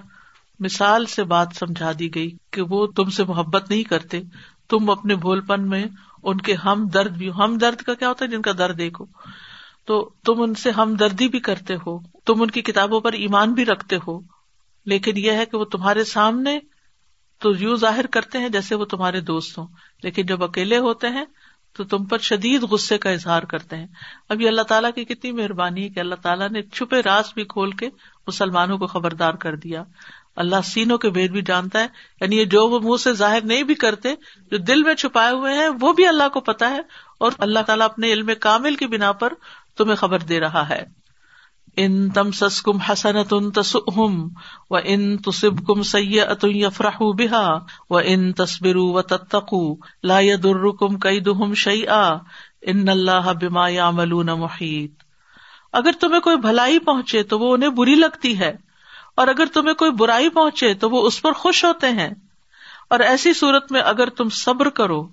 مثال 0.60 1.06
سے 1.06 1.24
بات 1.24 1.48
سمجھا 1.54 1.92
دی 1.98 2.14
گئی 2.14 2.30
کہ 2.50 2.62
وہ 2.62 2.86
تم 2.86 3.10
سے 3.10 3.24
محبت 3.24 3.70
نہیں 3.70 3.82
کرتے۔ 3.82 4.20
تم 4.68 4.90
اپنے 4.90 5.14
بھول 5.14 5.40
پن 5.40 5.68
میں 5.68 5.84
ان 6.22 6.38
کے 6.38 6.54
ہم 6.54 6.88
درد 6.88 7.10
بھی، 7.10 7.30
ہم 7.30 7.58
درد 7.58 7.76
کا 7.76 7.94
کیا 7.94 8.08
ہوتا 8.08 8.24
ہے؟ 8.24 8.30
جن 8.30 8.42
کا 8.42 8.52
درد 8.58 8.78
دیکھو۔ 8.78 9.04
تو 9.84 10.10
تم 10.24 10.42
ان 10.42 10.54
سے 10.54 10.70
ہم 10.70 10.94
دردی 10.94 11.28
بھی 11.28 11.38
کرتے 11.38 11.74
ہو۔ 11.74 11.98
تم 11.98 12.42
ان 12.42 12.50
کی 12.50 12.62
کتابوں 12.62 13.00
پر 13.00 13.12
ایمان 13.12 13.52
بھی 13.52 13.64
رکھتے 13.64 13.96
ہو۔ 14.08 14.20
لیکن 14.86 15.16
یہ 15.16 15.32
ہے 15.32 15.46
کہ 15.46 15.56
وہ 15.56 15.64
تمہارے 15.64 16.04
سامنے 16.04 16.58
تو 17.38 17.52
یوں 17.58 17.76
ظاہر 17.76 18.06
کرتے 18.06 18.38
ہیں 18.38 18.48
جیسے 18.48 18.74
وہ 18.74 18.84
تمہارے 18.84 19.20
دوست 19.20 19.58
ہوں۔ 19.58 19.66
لیکن 20.02 20.26
جب 20.26 20.44
اکیلے 20.44 20.78
ہوتے 20.78 21.08
ہیں 21.08 21.24
تو 21.76 21.84
تم 21.84 22.04
پر 22.04 22.18
شدید 22.18 22.62
غصے 22.62 22.98
کا 22.98 23.10
اظہار 23.10 23.42
کرتے 23.42 23.76
ہیں۔ 23.76 23.86
اب 24.28 24.40
یہ 24.40 24.48
اللہ 24.48 24.62
تعالیٰ 24.62 24.90
کی 24.94 25.04
کتنی 25.04 25.32
مہربانی 25.32 25.84
ہے 25.84 25.88
کہ 25.88 26.00
اللہ 26.00 26.14
تعالیٰ 26.14 26.48
نے 26.48 26.62
چھپے 26.62 27.00
راز 27.00 27.24
بھی 27.34 27.44
کھول 27.44 27.70
کے 27.70 27.88
مسلمانوں 28.26 28.78
کو 28.78 28.86
خبردار 28.86 29.34
کر 29.34 29.56
دیا۔ 29.56 29.82
اللہ 30.36 30.56
سینوں 30.64 30.98
کے 30.98 31.10
بھید 31.10 31.30
بھی 31.30 31.42
جانتا 31.42 31.80
ہے۔ 31.80 31.86
یعنی 32.20 32.36
یہ 32.36 32.44
جو 32.44 32.68
وہ 32.68 32.80
منہ 32.80 32.96
سے 32.96 33.12
ظاہر 33.12 33.44
نہیں 33.44 33.62
بھی 33.62 33.74
کرتے، 33.74 34.14
جو 34.50 34.56
دل 34.56 34.82
میں 34.82 34.94
چھپائے 34.94 35.32
ہوئے 35.32 35.54
ہیں، 35.54 35.68
وہ 35.80 35.92
بھی 35.92 36.06
اللہ 36.06 36.28
کو 36.28 36.40
پتا 36.40 36.70
ہے 36.70 36.80
اور 37.20 37.32
اللہ 37.38 37.58
تعالیٰ 37.58 37.84
اپنے 37.86 38.12
علم 38.12 38.30
کامل 38.40 38.76
کی 38.76 38.86
بنا 38.86 39.12
پر 39.12 39.32
تمہیں 39.76 39.96
خبر 39.96 40.18
دے 40.18 40.40
رہا 40.40 40.68
ہے۔ 40.68 40.95
ان 41.76 42.10
تم 42.10 42.30
سس 42.30 42.62
کم 42.62 42.76
حسن 42.76 43.24
تن 43.24 43.50
تسم 43.50 44.28
و 44.70 44.76
ان 44.84 45.16
تصب 45.16 45.66
کم 45.66 45.82
سید 45.82 46.44
یفراہ 46.44 46.98
بحا 47.18 47.54
و 47.90 47.98
ان 47.98 48.32
تصبر 48.32 48.76
و 48.76 49.02
تتقو 49.02 49.74
لا 50.02 50.20
در 50.44 50.70
کم 50.70 50.98
کئی 50.98 51.20
دہم 51.20 51.54
شعی 51.54 51.86
ان 51.86 52.88
اللہ 52.88 53.32
بما 53.40 53.68
یا 53.68 53.90
ملون 53.90 54.26
محیط۔ 54.26 55.02
اگر 55.72 55.90
تمہیں 56.00 56.20
کوئی 56.20 56.36
بھلائی 56.36 56.78
پہنچے 56.78 57.22
تو 57.22 57.38
وہ 57.38 57.54
انہیں 57.54 57.70
بری 57.70 57.94
لگتی 57.94 58.38
ہے، 58.38 58.56
اور 59.16 59.28
اگر 59.28 59.46
تمہیں 59.54 59.74
کوئی 59.74 59.90
برائی 59.90 60.28
پہنچے 60.28 60.74
تو 60.74 60.90
وہ 60.90 61.06
اس 61.06 61.22
پر 61.22 61.32
خوش 61.32 61.64
ہوتے 61.64 61.90
ہیں۔ 61.90 62.10
اور 62.90 63.00
ایسی 63.00 63.32
صورت 63.34 63.72
میں 63.72 63.80
اگر 63.80 64.08
تم 64.08 64.28
صبر 64.28 64.68
کرو 64.70 65.08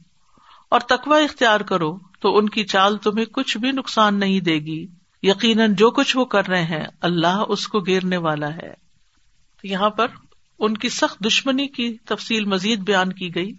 اور 0.69 0.79
تقوا 0.79 1.17
اختیار 1.17 1.59
کرو 1.59 1.97
تو 2.19 2.37
ان 2.37 2.49
کی 2.49 2.63
چال 2.63 2.97
تمہیں 2.97 3.25
کچھ 3.25 3.57
بھی 3.57 3.71
نقصان 3.71 4.19
نہیں 4.19 4.39
دے 4.39 4.55
گی۔ 4.55 4.85
یقیناً 5.23 5.75
جو 5.75 5.91
کچھ 5.91 6.17
وہ 6.17 6.25
کر 6.25 6.47
رہے 6.47 6.63
ہیں، 6.63 6.83
اللہ 7.01 7.43
اس 7.49 7.67
کو 7.67 7.79
گیرنے 7.79 8.17
والا 8.17 8.55
ہے۔ 8.55 8.73
یہاں 9.63 9.89
پر 9.89 10.07
ان 10.59 10.77
کی 10.77 10.89
سخت 10.89 11.25
دشمنی 11.25 11.67
کی 11.67 11.97
تفصیل 11.97 12.45
مزید 12.45 12.79
بیان 12.79 13.13
کی 13.13 13.35
گئی 13.35 13.51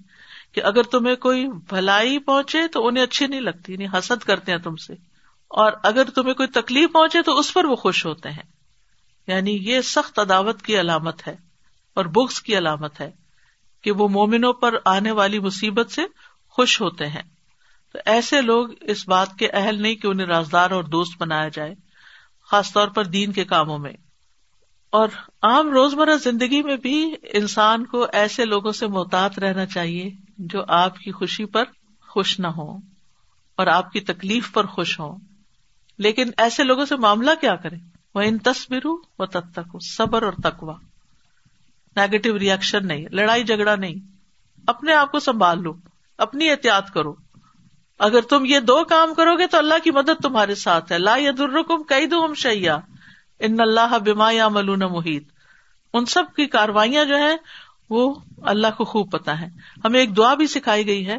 کہ 0.53 0.61
اگر 0.64 0.83
تمہیں 0.83 1.16
کوئی 1.16 1.48
بھلائی 1.48 2.18
پہنچے 2.18 2.68
تو 2.68 2.87
انہیں 2.87 3.05
اچھی 3.05 3.27
نہیں 3.27 3.40
لگتی 3.40 3.72
یعنی 3.72 3.87
حسد 3.87 4.24
کرتے 4.24 4.53
ہیں 4.53 4.59
تم 4.59 4.77
سے۔ 4.77 4.92
اور 5.48 5.72
اگر 5.83 6.11
تمہیں 6.14 6.35
کوئی 6.35 6.48
تکلیف 6.48 6.92
پہنچے 6.92 7.22
تو 7.22 7.38
اس 7.38 7.55
پر 7.55 7.64
وہ 7.64 7.77
خوش 7.77 8.07
ہوتے 8.07 8.31
ہیں۔ 8.31 8.42
یعنی 9.27 9.50
یہ 9.50 9.81
سخت 9.81 10.18
عداوت 10.18 10.62
کی 10.62 10.81
علامت 10.81 11.29
ہے 11.29 11.37
اور 11.94 12.05
بکس 12.05 12.40
کی 12.40 12.59
علامت 12.59 13.00
ہے 13.00 13.11
کہ 13.83 13.90
وہ 13.92 14.09
مومنوں 14.09 14.53
پر 14.53 14.74
آنے 14.85 15.11
والی 15.11 15.38
مصیبت 15.38 15.90
سے 15.90 16.03
خوش 16.48 16.81
ہوتے 16.81 17.07
ہیں۔ 17.07 17.22
تو 17.94 18.00
ایسے 18.07 18.40
لوگ 18.40 18.68
اس 18.80 19.09
بات 19.09 19.37
کے 19.38 19.48
اہل 19.48 19.83
نہیں 19.83 19.94
کہ 19.94 20.07
انہیں 20.07 20.26
رازدار 20.26 20.70
اور 20.70 20.85
دوست 20.85 21.12
بنایا 21.18 21.48
جائے، 21.48 21.74
خاص 22.50 22.72
طور 22.72 22.88
پر 22.88 23.04
دین 23.04 23.33
کے 23.33 23.44
کاموں 23.44 23.78
میں۔ 23.78 23.92
اور 24.90 25.09
عام 25.42 25.70
روزمرہ 25.70 26.16
زندگی 26.16 26.62
میں 26.62 26.76
بھی 26.76 27.14
انسان 27.22 27.85
کو 27.85 28.07
ایسے 28.12 28.44
لوگوں 28.44 28.72
سے 28.72 28.87
محتاط 28.87 29.38
رہنا 29.38 29.66
چاہیے 29.66 30.11
جو 30.38 30.64
آپ 30.68 30.98
کی 30.98 31.12
خوشی 31.12 31.44
پر 31.44 31.64
خوش 32.09 32.40
نہ 32.40 32.46
ہو 32.46 32.76
اور 33.57 33.66
آپ 33.66 33.92
کی 33.92 34.00
تکلیف 34.00 34.52
پر 34.52 34.66
خوش 34.66 35.00
ہوں۔ 35.00 35.18
لیکن 35.98 36.30
ایسے 36.37 36.64
لوگوں 36.64 36.85
سے 36.85 36.96
معاملہ 36.96 37.30
کیا 37.40 37.57
کریں؟ 37.57 37.78
وہ 38.14 38.20
ان 38.20 38.38
تصویر 38.38 38.87
و 39.18 39.26
تک 39.26 39.76
صبر 39.83 40.22
اور 40.22 40.33
تکوا 40.33 40.76
نیگیٹو 41.96 42.38
ریئیکشن 42.38 42.87
نہیں، 42.87 43.04
لڑائی 43.12 43.44
جھگڑا 43.44 43.76
نہیں۔ 43.76 43.94
اپنے 44.66 44.94
آپ 44.94 45.12
کو 45.12 45.20
سنبھال 45.20 45.62
لو، 45.62 45.72
اپنی 46.18 46.50
احتیاط 46.50 46.90
کرو۔ 46.90 47.23
اگر 47.98 48.20
تم 48.20 48.44
یہ 48.44 48.59
دو 48.59 48.85
کام 48.85 49.14
کرو 49.14 49.38
گے 49.38 49.46
تو 49.46 49.59
اللہ 49.59 49.74
کی 49.85 49.90
مدد 49.90 50.22
تمہارے 50.22 50.54
ساتھ 50.54 50.92
ہے۔ 50.92 50.98
لا 50.98 51.16
درکم 51.38 51.83
کئی 51.83 52.07
دو 52.07 52.24
ہم 52.24 52.35
شیا 52.35 52.78
ان 53.40 53.61
اللہ 53.61 53.98
بما 53.98 54.30
یا 54.30 54.48
ملون 54.48 54.83
محیط۔ 54.90 55.28
ان 55.94 56.04
سب 56.04 56.24
کی 56.37 56.46
کاروائیاں 56.46 57.04
جو 57.04 57.18
ہے 57.18 57.37
وہ 57.90 58.14
اللہ 58.42 58.66
کو 58.76 58.85
خوب 58.85 59.12
پتا 59.12 59.40
ہے 59.40 59.46
ہمیں 59.85 60.00
ایک 60.00 60.16
دعا 60.16 60.35
بھی 60.35 60.46
سکھائی 60.46 60.87
گئی 60.87 61.07
ہے 61.07 61.18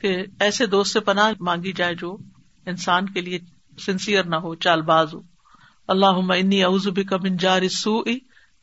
کہ 0.00 0.16
ایسے 0.40 0.66
دوست 0.66 0.92
سے 0.92 1.00
پناہ 1.00 1.32
مانگی 1.40 1.72
جائے 1.72 1.94
جو 1.94 2.16
انسان 2.66 3.08
کے 3.08 3.20
لیے 3.20 3.38
سنسیئر 3.78 4.24
نہ 4.24 4.36
ہو 4.36 4.54
چال 4.54 4.82
باز 4.82 5.14
ہو۔ 5.14 5.20
اللہ 5.88 6.06
انی 6.06 6.64
اعزب 6.64 6.98
کا 7.10 7.16
من 7.16 7.36
جار 7.36 7.68
سو 7.68 8.02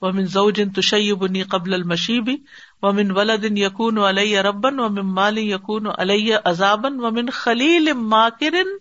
و 0.01 0.11
من 0.11 0.25
تشیبنی 0.71 1.41
قبل 1.41 1.73
المشیبی 1.73 2.35
و 2.83 2.91
من 2.91 3.11
ولدن 3.11 3.57
یقون 3.57 3.97
علیہ 3.97 4.39
ربن 4.39 4.79
و 4.79 4.89
من 4.89 5.13
مال 5.13 5.37
یقون 5.37 5.87
علیہ 5.97 6.37
عذابن 6.45 6.99
و 6.99 7.11
من 7.11 7.29
خلیل 7.29 7.93
ماکرن 7.93 8.77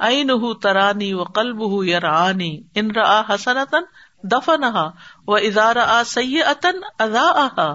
این 0.00 0.30
ترانی 0.62 1.12
و 1.12 1.24
قلب 1.24 1.84
یرانی 1.84 2.62
ان 2.74 2.90
را 2.90 3.22
حسنتن 3.28 3.84
دفنہا 4.24 4.90
و 5.26 5.34
ادارہ 5.34 5.78
آ 5.78 6.02
سی 6.04 6.42
ادا 6.42 7.74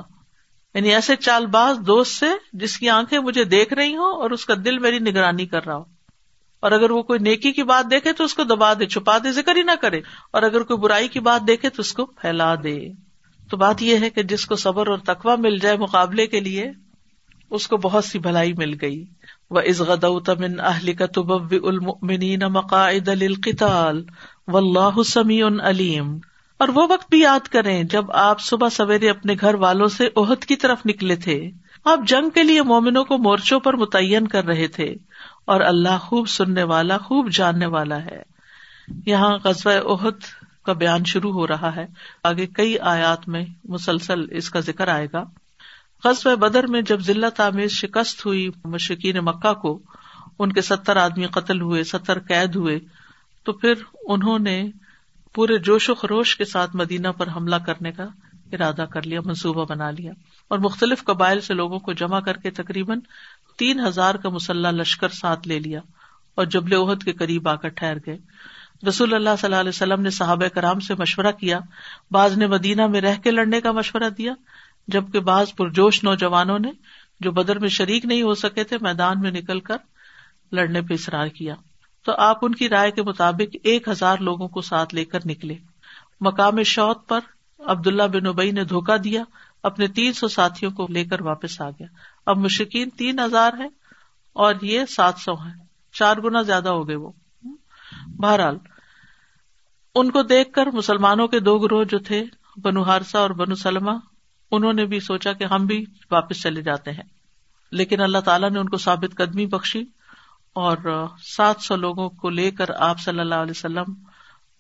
یعنی 0.74 0.94
ایسے 0.94 1.16
چال 1.16 1.46
باز 1.46 1.78
دوست 1.88 2.12
سے 2.12 2.26
جس 2.54 2.78
کی 2.78 2.90
آنکھیں 2.90 3.20
مجھے 3.20 3.44
دیکھ 3.44 3.74
رہی 3.74 3.96
ہوں 3.96 4.14
اور 4.14 4.32
اس 4.32 4.46
کا 4.46 4.54
دل 4.66 4.80
میری 4.80 5.00
نگرانی 5.00 5.46
کر 5.46 5.66
رہا 5.66 5.76
ہو 5.76 5.84
اور 6.60 6.72
اگر 6.72 6.92
وہ 6.92 7.02
کوئی 7.02 7.20
نیکی 7.20 7.52
کی 7.52 7.64
بات 7.64 7.92
دیکھے 7.92 8.14
تو 8.14 8.24
اس 8.24 8.34
کو 8.34 8.44
دبا 8.44 8.74
دے، 8.74 8.86
چھپا 8.86 9.18
دے، 9.18 9.32
ذکر 9.32 9.56
ہی 9.56 9.62
نہ 9.62 9.72
کرے۔ 9.82 10.02
اور 10.32 10.44
اگر 10.44 10.64
کوئی 10.64 10.78
برائی 10.78 11.08
کی 11.08 11.20
بات 11.20 11.48
دیکھے 11.48 11.70
تو 11.70 11.82
اس 11.82 11.94
کو 11.94 12.06
پھیلا 12.06 12.56
دے۔ 12.56 13.09
تو 13.50 13.58
بات 13.58 13.82
یہ 13.82 13.98
ہے 13.98 14.10
کہ 14.10 14.24
جس 14.24 14.46
کو 14.46 14.56
صبر 14.56 14.88
اور 14.88 14.98
تقوا 14.98 15.36
مل 15.36 15.58
جائے 15.58 15.78
مقابلے 15.78 16.28
کے 16.28 16.40
لیے، 16.40 16.72
اس 17.50 17.68
کو 17.68 17.78
بہت 17.78 18.06
سی 18.06 18.20
بھلائی 18.20 18.54
مل 18.54 18.74
گئی۔ 18.82 19.06
وہ 19.50 19.60
از 19.60 19.82
تمن 20.26 20.60
اہل 20.60 20.94
کا 20.94 21.06
تب 21.06 21.32
المنین 21.64 22.40
مقاعد 22.40 23.08
القتال 23.08 24.04
و 24.48 24.58
اللہ 24.58 25.04
سمی 25.04 25.42
علیم 25.42 26.18
اور 26.60 26.68
وہ 26.68 26.88
وقت 26.90 27.10
بھی 27.10 27.20
یاد 27.20 27.48
کریں 27.48 27.84
جب 27.84 28.12
آپ 28.12 28.42
صبح 28.42 28.70
سویرے 28.70 29.10
اپنے 29.10 29.36
گھر 29.42 29.54
والوں 29.54 29.88
سے 29.88 30.10
عہد 30.16 30.46
کی 30.46 30.56
طرف 30.56 30.78
نکلے 30.86 31.16
تھے۔ 31.16 31.52
آپ 31.86 32.00
جنگ 32.08 32.30
کے 32.30 32.44
لیے 32.44 32.62
مومنوں 32.62 33.04
کو 33.04 33.18
مورچوں 33.18 33.60
پر 33.60 33.74
متعین 33.74 34.28
کر 34.28 34.46
رہے 34.46 34.68
تھے۔ 34.68 34.96
اور 35.46 35.62
اللہ 35.62 35.98
خوب 36.02 36.30
سننے 36.30 36.64
والا، 36.64 36.98
خوب 36.98 37.32
جاننے 37.32 37.66
والا 37.66 38.06
ہے۔ 38.06 38.22
یہاں 39.06 39.38
قصبۂ 39.38 39.74
عہد 39.74 40.39
کا 40.64 40.74
بیان 40.74 41.04
شروع 41.06 41.34
ہو 41.34 41.48
رہا 41.48 41.76
ہے۔ 41.76 41.86
آگے 42.24 42.48
کئی 42.48 42.80
آیات 42.80 43.28
میں 43.28 43.46
مسلسل 43.64 44.20
اس 44.32 44.50
کا 44.50 44.60
ذکر 44.60 44.88
آئے 44.88 45.08
گا۔ 45.14 45.24
قصبۂ 46.04 46.34
بدر 46.34 46.68
میں 46.68 46.82
جب 46.82 47.00
ضلع 47.00 47.30
تعمیر 47.30 47.68
شکست 47.68 48.26
ہوئی 48.26 48.50
مشکین 48.66 49.18
مکہ 49.18 49.54
کو، 49.54 49.80
ان 50.40 50.52
کے 50.52 50.62
ستر 50.62 50.98
آدمی 50.98 51.26
قتل 51.26 51.62
ہوئے، 51.62 51.84
ستر 51.84 52.20
قید 52.20 52.56
ہوئے، 52.56 52.80
تو 53.44 53.54
پھر 53.54 53.74
انہوں 54.02 54.40
نے 54.40 54.70
پورے 55.34 55.58
جوش 55.58 55.90
و 55.90 55.96
خروش 55.96 56.38
کے 56.38 56.46
ساتھ 56.46 56.76
مدینہ 56.76 57.08
پر 57.08 57.28
حملہ 57.36 57.56
کرنے 57.56 57.92
کا 57.92 58.04
ارادہ 58.52 58.86
کر 58.94 59.04
لیا، 59.04 59.20
منصوبہ 59.26 59.66
بنا 59.66 59.92
لیا۔ 59.92 60.12
اور 60.48 60.60
مختلف 60.60 61.04
قبائل 61.04 61.42
سے 61.42 61.54
لوگوں 61.54 61.80
کو 61.80 61.94
جمع 61.94 62.20
کر 62.20 62.38
کے 62.38 62.52
تقریباً 62.52 63.00
تین 63.58 63.80
ہزار 63.80 64.16
کا 64.16 64.30
مسلح 64.30 64.72
لشکر 64.72 65.10
ساتھ 65.10 65.48
لے 65.48 65.60
لیا 65.60 65.80
اور 66.36 66.46
جبل 66.46 66.74
عہد 66.74 67.04
کے 67.04 67.14
قریب 67.14 67.48
آ 67.48 67.56
کر 67.56 67.70
ٹھہر 67.70 67.98
گئے۔ 68.06 68.18
رسول 68.88 69.14
اللہ 69.14 69.30
صلی 69.40 69.48
اللہ 69.48 69.60
علیہ 69.60 69.70
وسلم 69.70 70.02
نے 70.02 70.10
صحابہ 70.10 70.48
کرام 70.48 70.80
سے 70.80 70.96
مشورہ 70.96 71.32
کیا، 71.32 71.60
بعض 72.12 72.38
نے 72.38 72.48
مدینہ 72.48 72.88
میں 72.88 73.02
رہ 73.02 73.16
کے 73.16 73.32
لڑنے 73.32 73.62
کا 73.62 73.72
مشورہ 73.72 74.10
دیا، 74.18 74.34
جبکہ 74.88 75.20
بعض 75.20 75.56
پرجوش 75.56 76.04
نوجوانوں 76.04 76.60
نے 76.60 76.72
جو 77.20 77.32
بدر 77.32 77.60
میں 77.60 77.70
شریک 77.70 78.06
نہیں 78.06 78.22
ہو 78.22 78.34
سکے 78.34 78.64
تھے، 78.64 78.78
میدان 78.82 79.22
میں 79.22 79.32
نکل 79.32 79.60
کر 79.60 79.78
لڑنے 80.52 80.82
پہ 80.82 80.94
اصرار 80.94 81.28
کیا۔ 81.28 81.56
تو 82.06 82.12
آپ 82.12 82.38
ان 82.42 82.56
کی 82.56 82.70
رائے 82.70 82.92
کے 82.92 83.04
مطابق 83.04 83.56
ایک 83.64 83.88
ہزار 83.88 84.18
لوگوں 84.18 84.48
کو 84.48 84.62
ساتھ 84.62 84.96
لے 84.96 85.06
کر 85.06 85.20
نکلے۔ 85.26 85.56
مقام 86.22 86.64
شوت 86.64 87.08
پر 87.08 87.20
عبداللہ 87.60 88.04
بن 88.04 88.28
ابئی 88.28 88.52
نے 88.52 88.64
دھوکا 88.64 88.96
دیا، 89.04 89.24
اپنے 89.64 89.88
تین 89.88 90.14
سو 90.14 90.28
ساتھیوں 90.28 90.72
کو 90.72 90.88
لے 90.90 91.06
کر 91.06 91.22
واپس 91.22 91.62
آ 91.62 91.70
گیا۔ 91.70 91.88
اب 92.26 92.38
مشکین 92.38 92.90
تین 92.90 93.20
ہزار 93.20 93.52
ہے 93.60 93.68
اور 94.34 94.54
یہ 94.62 94.86
سات 94.86 95.14
سو 95.18 95.34
ہے 95.34 95.52
چار 95.94 96.18
گنا 96.18 96.42
زیادہ 96.42 96.70
ہو 96.70 96.88
گئے 96.88 96.96
وہ۔ 96.96 97.12
بہرحال، 98.08 98.58
ان 99.96 100.12
کو 100.12 100.22
دیکھ 100.22 100.52
کر 100.52 100.68
مسلمانوں 100.74 101.28
کے 101.28 101.40
دو 101.40 101.60
گروہ 101.60 101.84
جو 101.84 102.00
تھے، 102.00 102.24
بنو 102.58 102.84
ہارسا 102.84 103.20
اور 103.20 103.30
بنو 103.30 103.56
سلما 103.56 103.92
انہوں 104.52 104.74
نے 104.74 104.86
بھی 104.86 105.00
سوچا 105.00 105.34
کہ 105.34 105.44
ہم 105.44 105.66
بھی 105.66 105.86
واپس 106.12 106.42
چلے 106.42 106.62
جاتے 106.62 106.92
ہیں۔ 106.92 107.20
لیکن 107.72 108.02
اللہ 108.02 108.18
تعالیٰ 108.18 108.50
نے 108.50 108.60
ان 108.60 108.70
کو 108.70 108.78
ثابت 108.78 109.18
قدمی 109.18 109.46
بخشی 109.46 109.84
اور 110.54 111.08
سات 111.24 111.62
سو 111.62 111.76
لوگوں 111.76 112.10
کو 112.10 112.30
لے 112.30 112.52
کر 112.52 112.66
آپ 112.78 113.00
صلی 113.00 113.20
اللہ 113.20 113.36
علیہ 113.36 113.52
وسلم 113.52 113.94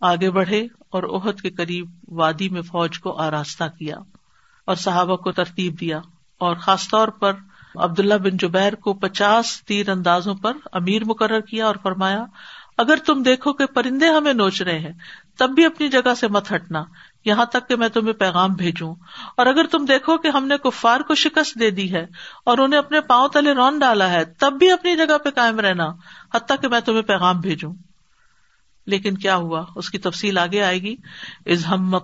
آگے 0.02 0.32
بڑھے 0.32 0.62
اور 0.64 1.04
عہد 1.04 1.42
کے 1.42 1.50
قریب 1.50 1.90
وادی 2.08 2.50
میں 2.50 2.62
فوج 2.62 3.00
کو 3.00 3.18
آراستہ 3.22 3.64
کیا 3.80 3.96
اور 4.66 4.76
صحابہ 4.76 5.16
کو 5.16 5.32
ترتیب 5.32 5.80
دیا 5.80 5.98
اور 6.38 6.56
خاص 6.56 6.90
طور 6.90 7.08
پر 7.08 7.34
عبداللہ 7.76 8.14
بن 8.14 8.38
جبیر 8.38 8.76
کو 8.76 8.94
پچاس 8.94 9.64
تیر 9.64 9.90
اندازوں 9.90 10.36
پر 10.36 10.58
امیر 10.72 11.06
مقرر 11.06 11.40
کیا 11.40 11.66
اور 11.66 11.76
فرمایا 11.84 12.26
اگر 12.80 12.96
تم 13.06 13.24
دیکھو 13.24 13.54
کہ 13.54 13.66
پرندے 13.66 14.08
ہمیں 14.08 14.34
نوچ 14.34 14.62
رہے 14.62 14.80
ہیں، 14.80 14.94
تب 15.38 15.50
بھی 15.50 15.66
اپنی 15.66 15.88
جگہ 15.88 16.14
سے 16.14 16.28
مت 16.28 16.52
ہٹنا، 16.56 16.84
یہاں 17.26 17.46
تک 17.46 17.70
کہ 17.70 17.76
میں 17.76 17.90
تمہیں 17.90 18.14
پیغام 18.14 18.54
بھیجوں۔ 18.54 18.96
اور 19.38 19.46
اگر 19.46 19.68
تم 19.72 19.86
دیکھو 19.86 20.18
کہ 20.18 20.28
ہم 20.28 20.48
نے 20.48 20.58
کفار 20.58 21.00
کو 21.00 21.16
شکست 21.16 21.60
دے 21.60 21.70
دی 21.70 21.94
ہے 21.94 22.06
اور 22.46 22.58
انہیں 22.58 22.80
اپنے 22.80 23.02
پاؤں 23.02 23.28
تلے 23.28 23.54
رون 23.54 23.80
ڈالا 23.80 24.10
ہے، 24.10 24.26
تب 24.26 24.54
بھی 24.54 24.72
اپنی 24.72 24.96
جگہ 24.96 25.18
پہ 25.18 25.30
قائم 25.30 25.60
رہنا، 25.60 25.86
حتیٰ 26.36 26.58
کہ 26.62 26.68
میں 26.68 26.80
تمہیں 26.80 27.02
پیغام 27.02 27.40
بھیجوں۔ 27.40 27.74
لیکن 28.86 29.18
کیا 29.18 29.36
ہوا؟ 29.36 29.66
اس 29.76 29.90
کی 29.90 29.98
تفصیل 29.98 30.38
آگے 30.38 30.64
آئے 30.64 30.82
گی۔ 30.82 30.96
از 31.46 31.66
ہم 31.68 31.96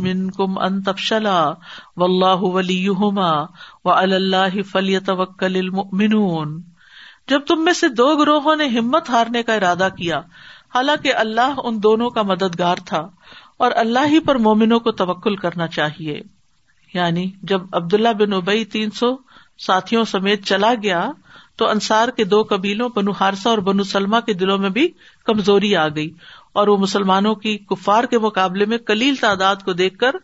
من 0.00 0.30
کم 0.30 0.58
ان 0.58 0.82
تفشلا 0.82 1.48
و 1.96 2.04
اللہ 2.04 2.40
ولی 2.40 2.88
و 2.88 3.90
اللہ 3.90 4.62
فلیت 4.62 5.10
وکل 5.10 5.70
جب 7.28 7.40
تم 7.40 7.64
میں 7.64 7.72
سے 7.72 7.88
دو 7.88 8.16
گروہوں 8.16 8.56
نے 8.56 8.66
ہمت 8.66 9.10
ہارنے 9.10 9.42
کا 9.42 9.54
ارادہ 9.54 9.88
کیا، 9.98 10.18
حالانکہ 10.74 11.14
اللہ 11.14 11.54
ان 11.64 11.82
دونوں 11.82 12.10
کا 12.10 12.22
مددگار 12.22 12.76
تھا 12.86 13.08
اور 13.56 13.72
اللہ 13.76 13.98
ہی 14.06 14.20
پر 14.20 14.34
مومنوں 14.34 14.80
کو 14.80 14.92
توکل 14.92 15.36
کرنا 15.36 15.66
چاہیے۔ 15.66 16.20
یعنی 16.94 17.30
جب 17.42 17.62
عبداللہ 17.72 18.08
بن 18.08 18.32
ابئی 18.32 18.64
تین 18.64 18.90
سو 18.90 19.16
ساتھیوں 19.58 20.04
سمیت 20.04 20.44
چلا 20.44 20.74
گیا، 20.82 21.10
تو 21.56 21.68
انصار 21.68 22.08
کے 22.08 22.24
دو 22.24 22.42
قبیلوں 22.42 22.88
بنو 22.96 23.10
ہارسا 23.20 23.50
اور 23.50 23.58
بنو 23.58 23.82
سلما 23.82 24.20
کے 24.20 24.32
دلوں 24.32 24.58
میں 24.58 24.70
بھی 24.70 24.88
کمزوری 25.24 25.76
آ 25.76 25.88
گئی 25.88 26.10
اور 26.52 26.68
وہ 26.68 26.76
مسلمانوں 26.76 27.34
کی 27.34 27.58
کفار 27.58 28.04
کے 28.04 28.18
مقابلے 28.18 28.64
میں 28.64 28.78
کلیل 28.78 29.16
تعداد 29.16 29.56
کو 29.56 29.72
دیکھ 29.72 29.98
کر 29.98 30.16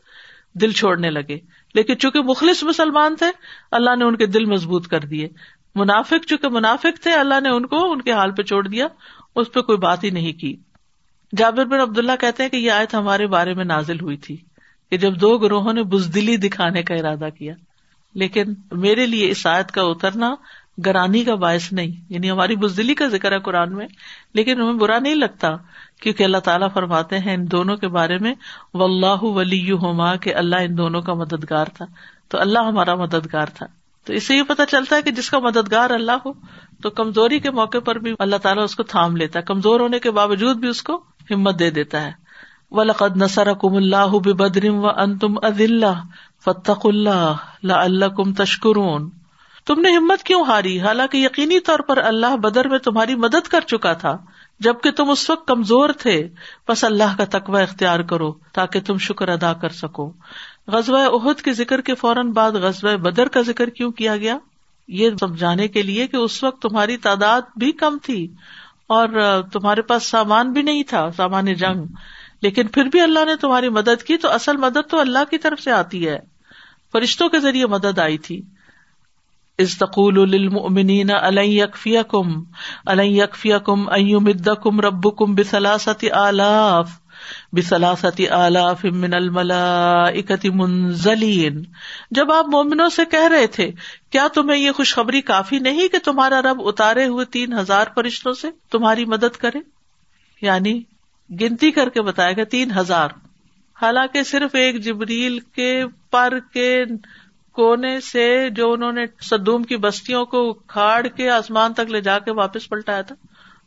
دل 0.54 0.72
چھوڑنے 0.72 1.10
لگے۔ 1.10 1.38
لیکن 1.74 1.98
چونکہ 1.98 2.22
مخلص 2.22 2.62
مسلمان 2.62 3.16
تھے، 3.16 3.26
اللہ 3.72 3.96
نے 3.96 4.04
ان 4.04 4.16
کے 4.16 4.26
دل 4.26 4.44
مضبوط 4.44 4.86
کر 4.86 5.00
دیے۔ 5.00 5.28
منافق، 5.74 6.26
چونکہ 6.26 6.48
منافق 6.48 7.02
تھے، 7.02 7.12
اللہ 7.12 7.40
نے 7.40 7.48
ان 7.48 7.66
کو 7.66 7.92
ان 7.92 8.02
کے 8.02 8.12
حال 8.12 8.30
پہ 8.30 8.42
چھوڑ 8.42 8.68
دیا، 8.68 8.86
اس 9.36 9.52
پہ 9.52 9.60
کوئی 9.60 9.78
بات 9.78 10.04
ہی 10.04 10.10
نہیں 10.10 10.32
کی۔ 10.32 10.56
جابر 11.36 11.64
بن 11.64 11.80
عبد 11.80 11.98
اللہ 11.98 12.12
کہتے 12.20 12.42
ہیں 12.42 12.50
کہ 12.50 12.56
یہ 12.56 12.70
آیت 12.70 12.94
ہمارے 12.94 13.26
بارے 13.26 13.54
میں 13.54 13.64
نازل 13.64 14.00
ہوئی 14.00 14.16
تھی، 14.16 14.36
کہ 14.90 14.96
جب 14.96 15.20
دو 15.20 15.38
گروہوں 15.38 15.72
نے 15.72 15.82
بزدلی 15.82 16.36
دکھانے 16.36 16.82
کا 16.82 16.94
ارادہ 16.94 17.28
کیا۔ 17.38 17.54
لیکن 18.14 18.42
میرے 18.72 19.06
لیے 19.06 19.30
اس 19.30 19.46
آیت 19.46 19.70
کا 19.70 19.82
اترنا 19.82 20.34
گرانی 20.86 21.24
کا 21.24 21.34
باعث 21.34 21.72
نہیں 21.72 22.04
یعنی 22.08 22.30
ہماری 22.30 22.56
بزدلی 22.56 22.94
کا 22.94 23.06
ذکر 23.06 23.32
ہے 23.32 23.38
قرآن 23.38 23.74
میں، 23.74 23.86
لیکن 24.34 24.60
ہمیں 24.60 24.72
برا 24.72 24.98
نہیں 24.98 25.14
لگتا، 25.14 25.48
کیونکہ 26.02 26.24
اللہ 26.24 26.38
تعالیٰ 26.38 26.68
فرماتے 26.74 27.18
ہیں 27.18 27.34
ان 27.34 27.50
دونوں 27.50 27.76
کے 27.76 27.88
بارے 27.88 28.18
میں 28.18 28.34
و 28.74 28.84
اللہ 28.84 29.22
ولی 29.22 29.70
ہوما 29.72 30.16
کہ 30.16 30.34
اللہ 30.34 30.56
ان 30.56 30.78
دونوں 30.78 31.02
کا 31.02 31.14
مددگار 31.14 31.66
تھا۔ 31.74 31.84
تو 32.28 32.40
اللہ 32.40 32.58
ہمارا 32.58 32.94
مددگار 32.94 33.46
تھا۔ 33.46 33.66
تو 34.10 34.14
اس 34.14 34.26
سے 34.26 34.34
یہ 34.34 34.42
پتا 34.42 34.66
چلتا 34.66 34.96
ہے 34.96 35.02
کہ 35.02 35.10
جس 35.10 35.30
کا 35.30 35.38
مددگار 35.38 35.90
اللہ 35.90 36.12
ہو، 36.12 36.32
تو 36.82 36.90
کمزوری 36.90 37.38
کے 37.38 37.50
موقع 37.50 37.78
پر 37.78 37.98
بھی 37.98 38.14
اللہ 38.18 38.36
تعالیٰ 38.36 38.64
اس 38.64 38.76
کو 38.76 38.82
تھام 38.82 39.16
لیتا 39.16 39.38
ہے۔ 39.38 39.44
کمزور 39.44 39.80
ہونے 39.80 39.98
کے 39.98 40.10
باوجود 40.10 40.56
بھی 40.56 40.68
اس 40.68 40.82
کو 40.82 41.04
ہمت 41.30 41.58
دے 41.58 41.70
دیتا 41.70 42.02
ہے۔ 42.02 42.12
ولقد 42.70 43.22
نسر 43.22 43.54
کم 43.54 43.76
اللہ 43.76 44.18
بدرم 44.18 44.84
و 44.84 44.88
ان 44.88 45.18
تم 45.18 45.34
اللہ 45.42 45.92
اللہ 46.46 47.72
اللہ 47.72 48.04
کم 48.04 48.34
تشکرون 48.34 49.10
تم 49.66 49.80
نے 49.80 49.96
ہمت 49.96 50.22
کیوں 50.22 50.44
ہاری؟ 50.44 50.80
حالانکہ 50.80 51.16
یقینی 51.16 51.60
طور 51.60 51.78
پر 51.78 51.96
اللہ 51.96 52.36
بدر 52.36 52.68
میں 52.68 52.78
تمہاری 52.78 53.14
مدد 53.14 53.48
کر 53.48 53.60
چکا 53.60 53.92
تھا، 53.92 54.16
جبکہ 54.60 54.90
تم 54.90 55.10
اس 55.10 55.30
وقت 55.30 55.48
کمزور 55.48 55.90
تھے۔ 55.98 56.28
بس 56.68 56.84
اللہ 56.84 57.16
کا 57.18 57.38
تقوی 57.38 57.62
اختیار 57.62 58.00
کرو 58.00 58.32
تاکہ 58.52 58.80
تم 58.80 58.98
شکر 58.98 59.28
ادا 59.28 59.52
کر 59.52 59.68
سکو۔ 59.68 60.12
غزوہ 60.66 60.98
عہد 60.98 61.40
کے 61.40 61.52
ذکر 61.52 61.80
کے 61.80 61.94
فوراً 61.94 62.30
بعد 62.30 62.52
غزوہ 62.52 62.96
بدر 62.96 63.28
کا 63.28 63.40
ذکر 63.40 63.70
کیوں 63.70 63.90
کیا 63.90 64.16
گیا؟ 64.16 64.38
یہ 64.88 65.10
سمجھانے 65.20 65.68
کے 65.68 65.82
لیے 65.82 66.06
کہ 66.06 66.16
اس 66.16 66.44
وقت 66.44 66.62
تمہاری 66.62 66.96
تعداد 66.96 67.40
بھی 67.56 67.72
کم 67.72 67.98
تھی 68.02 68.28
اور 68.86 69.08
تمہارے 69.52 69.82
پاس 69.82 70.02
سامان 70.06 70.52
بھی 70.52 70.62
نہیں 70.62 70.82
تھا، 70.82 71.10
سامان 71.16 71.54
جنگ۔ 71.54 71.84
لیکن 72.42 72.66
پھر 72.66 72.84
بھی 72.84 73.00
اللہ 73.00 73.24
نے 73.24 73.36
تمہاری 73.36 73.68
مدد 73.68 74.02
کی 74.02 74.16
تو 74.16 74.30
اصل 74.30 74.56
مدد 74.56 74.90
تو 74.90 75.00
اللہ 75.00 75.18
کی 75.30 75.38
طرف 75.38 75.60
سے 75.60 75.70
آتی 75.70 76.08
ہے۔ 76.08 76.18
فرشتوں 76.92 77.28
کے 77.28 77.40
ذریعے 77.40 77.66
مدد 77.66 77.98
آئی 77.98 78.18
تھی۔ 78.18 78.42
استقول 79.58 80.30
للمؤمنین 80.30 81.10
الن 81.10 81.44
یکفیکم 81.44 82.42
الن 82.86 83.06
یکفیکم 83.06 83.88
ان 83.88 84.08
یمدکم 84.08 84.80
ربکم 84.80 85.34
بثلاثه 85.34 86.06
آلاف۔ 86.14 86.99
بثلاثه 87.52 88.42
آلاف 88.44 88.84
من 88.84 89.14
الملائکۃ 89.14 90.46
منزلین۔ 90.54 91.62
جب 92.10 92.32
آپ 92.32 92.48
مومنوں 92.48 92.88
سے 92.88 93.04
کہہ 93.04 93.28
رہے 93.28 93.46
تھے، 93.46 93.70
کیا 94.10 94.28
تمہیں 94.34 94.58
یہ 94.58 94.72
خوشخبری 94.72 95.20
کافی 95.20 95.58
نہیں 95.58 95.88
کہ 95.88 95.98
تمہارا 96.04 96.42
رب 96.42 96.62
اتارے 96.64 97.06
ہوئے 97.06 97.24
تین 97.24 97.52
ہزار 97.52 97.86
فرشتوں 97.94 98.32
سے 98.32 98.48
تمہاری 98.70 99.04
مدد 99.04 99.36
کرے؟ 99.36 99.58
یعنی 100.42 100.82
گنتی 101.30 101.70
کر 101.70 101.88
کے 101.88 102.02
بتایا 102.02 102.32
گیا 102.32 102.44
تین 102.44 102.70
ہزار۔ 102.76 103.08
حالانکہ 103.82 104.22
صرف 104.22 104.54
ایک 104.54 104.84
جبریل 104.84 105.38
کے 105.38 105.84
پر 106.10 106.38
کے 106.52 106.84
کونے 107.52 108.00
سے 108.00 108.48
جو 108.50 108.72
انہوں 108.72 108.92
نے 108.92 109.04
سدوم 109.20 109.62
کی 109.62 109.76
بستیوں 109.76 110.24
کو 110.24 110.52
کھاڑ 110.52 111.06
کے 111.06 111.30
آسمان 111.30 111.72
تک 111.72 111.90
لے 111.90 112.00
جا 112.00 112.18
کے 112.18 112.32
واپس 112.32 112.68
پلٹایا 112.68 113.02
تھا، 113.02 113.14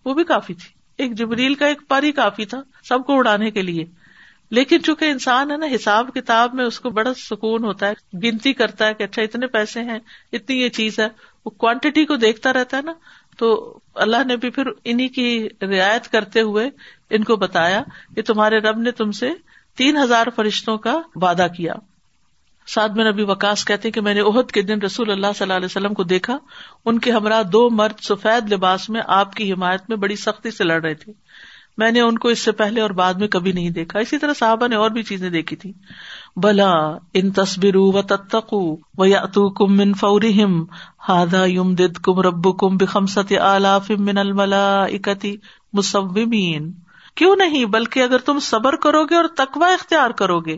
وہ 0.06 0.14
بھی 0.14 0.24
کافی 0.24 0.54
تھی۔ 0.54 0.83
ایک 0.98 1.14
جبریل 1.14 1.56
کا 1.56 1.66
ایک 1.66 1.82
پر 1.88 2.04
ہی 2.04 2.12
کافی 2.12 2.46
تھا 2.46 2.62
سب 2.84 3.06
کو 3.06 3.18
اڑانے 3.18 3.52
کے 3.52 3.62
لیے۔ 3.62 3.86
لیکن 4.52 4.84
چونکہ 4.84 5.06
انسان 5.06 5.52
ہے 5.52 5.58
نا، 5.58 5.66
حساب 5.76 6.10
کتاب 6.14 6.54
میں 6.54 6.66
اس 6.66 6.80
کو 6.80 6.90
بڑا 6.90 7.14
سکون 7.14 7.64
ہوتا 7.64 7.90
ہے، 7.90 7.94
گنتی 8.18 8.54
کرتا 8.54 8.88
ہے 8.88 8.94
کہ 8.94 9.04
اچھا 9.04 9.22
اتنے 9.22 9.48
پیسے 9.48 9.82
ہیں، 9.82 10.00
اتنی 10.34 10.62
یہ 10.62 10.70
چیز 10.70 11.00
ہے، 11.00 11.08
وہ 11.46 11.50
کوانٹٹی 11.50 12.06
کو 12.06 12.16
دیکھتا 12.16 12.54
رہتا 12.54 12.78
ہے 12.78 12.82
نا۔ 12.82 12.94
تو 13.38 13.80
اللہ 13.96 14.24
نے 14.28 14.36
بھی 14.36 14.50
پھر 14.50 14.64
انہیں 14.84 15.08
کی 15.08 15.48
رعایت 15.62 16.12
کرتے 16.12 16.42
ہوئے 16.42 16.70
ان 17.10 17.24
کو 17.24 17.36
بتایا 17.36 17.84
کہ 18.16 18.22
تمہارے 18.22 18.60
رب 18.60 18.78
نے 18.78 18.92
تم 18.92 19.12
سے 19.12 19.30
تین 19.78 19.98
ہزار 19.98 20.28
فرشتوں 20.36 20.78
کا 20.78 21.02
وعدہ 21.16 21.48
کیا۔ 21.58 21.74
سعد 22.68 22.90
میں 22.90 23.12
نبی 23.12 23.24
وکاس 23.24 23.66
کہتے 23.66 23.92
کہ 23.92 24.02
میں 24.02 24.14
نے 24.14 24.22
عہد 24.22 24.52
کے 24.52 24.62
دن 24.62 24.82
رسول 24.82 25.12
اللہ 25.12 25.28
صلی 25.36 25.46
اللہ 25.46 25.54
علیہ 25.54 25.66
وسلم 25.66 25.94
کو 25.94 26.04
دیکھا، 26.04 26.38
ان 26.86 27.00
کے 27.00 27.12
ہمراہ 27.12 27.44
دو 27.44 27.70
مرد 27.70 28.04
سفید 28.04 28.54
لباس 28.54 28.90
میں 28.90 29.02
آپ 29.08 29.36
کی 29.36 29.54
حمایت 29.54 29.82
میں 29.90 29.98
بڑی 29.98 30.16
سختی 30.16 30.52
سے 30.52 30.64
لڑ 30.64 30.82
رہے 30.82 30.94
تھے۔ 30.94 31.12
میں 31.78 31.92
نے 31.92 32.02
ان 32.02 32.18
کو 32.18 32.28
اس 32.28 32.40
سے 32.40 32.52
پہلے 32.52 32.82
اور 32.82 32.90
بعد 32.90 33.14
میں 33.14 33.28
کبھی 33.28 33.52
نہیں 33.52 33.70
دیکھا۔ 33.70 34.00
اسی 34.00 34.18
طرح 34.18 34.34
صاحبہ 34.34 34.68
نے 34.68 34.76
اور 34.76 34.90
بھی 34.90 35.04
چیزیں 35.04 35.30
دیکھی 35.30 35.56
تھی 35.56 35.74
بلا 36.36 36.74
ان 37.14 37.32
تصبر 37.32 37.76
و 37.76 38.02
تتقو 38.02 38.76
و 38.98 39.06
یا 39.06 39.24
کم 39.56 39.78
من 39.78 39.94
فوریم 39.94 40.64
ہادا 41.10 41.46
یم 41.46 41.76
دد 41.76 41.98
کم 41.98 42.20
رب 42.20 42.60
کم 42.60 42.78
بخمست 42.78 43.34
آلاف 43.42 43.90
من 43.90 44.18
الملا 44.18 44.84
اکتی 44.84 45.36
مصومین۔ 45.74 46.72
کیوں 47.16 47.36
نہیں؟ 47.36 47.66
بلکہ 47.66 48.00
اگر 48.00 48.18
تم 48.18 48.40
صبر 48.40 48.76
کرو 48.76 49.06
گے 49.06 49.16
اور 49.16 49.26
تقوا 49.38 49.68
اختیار 49.68 50.10
کرو 50.10 50.40
گے 50.40 50.58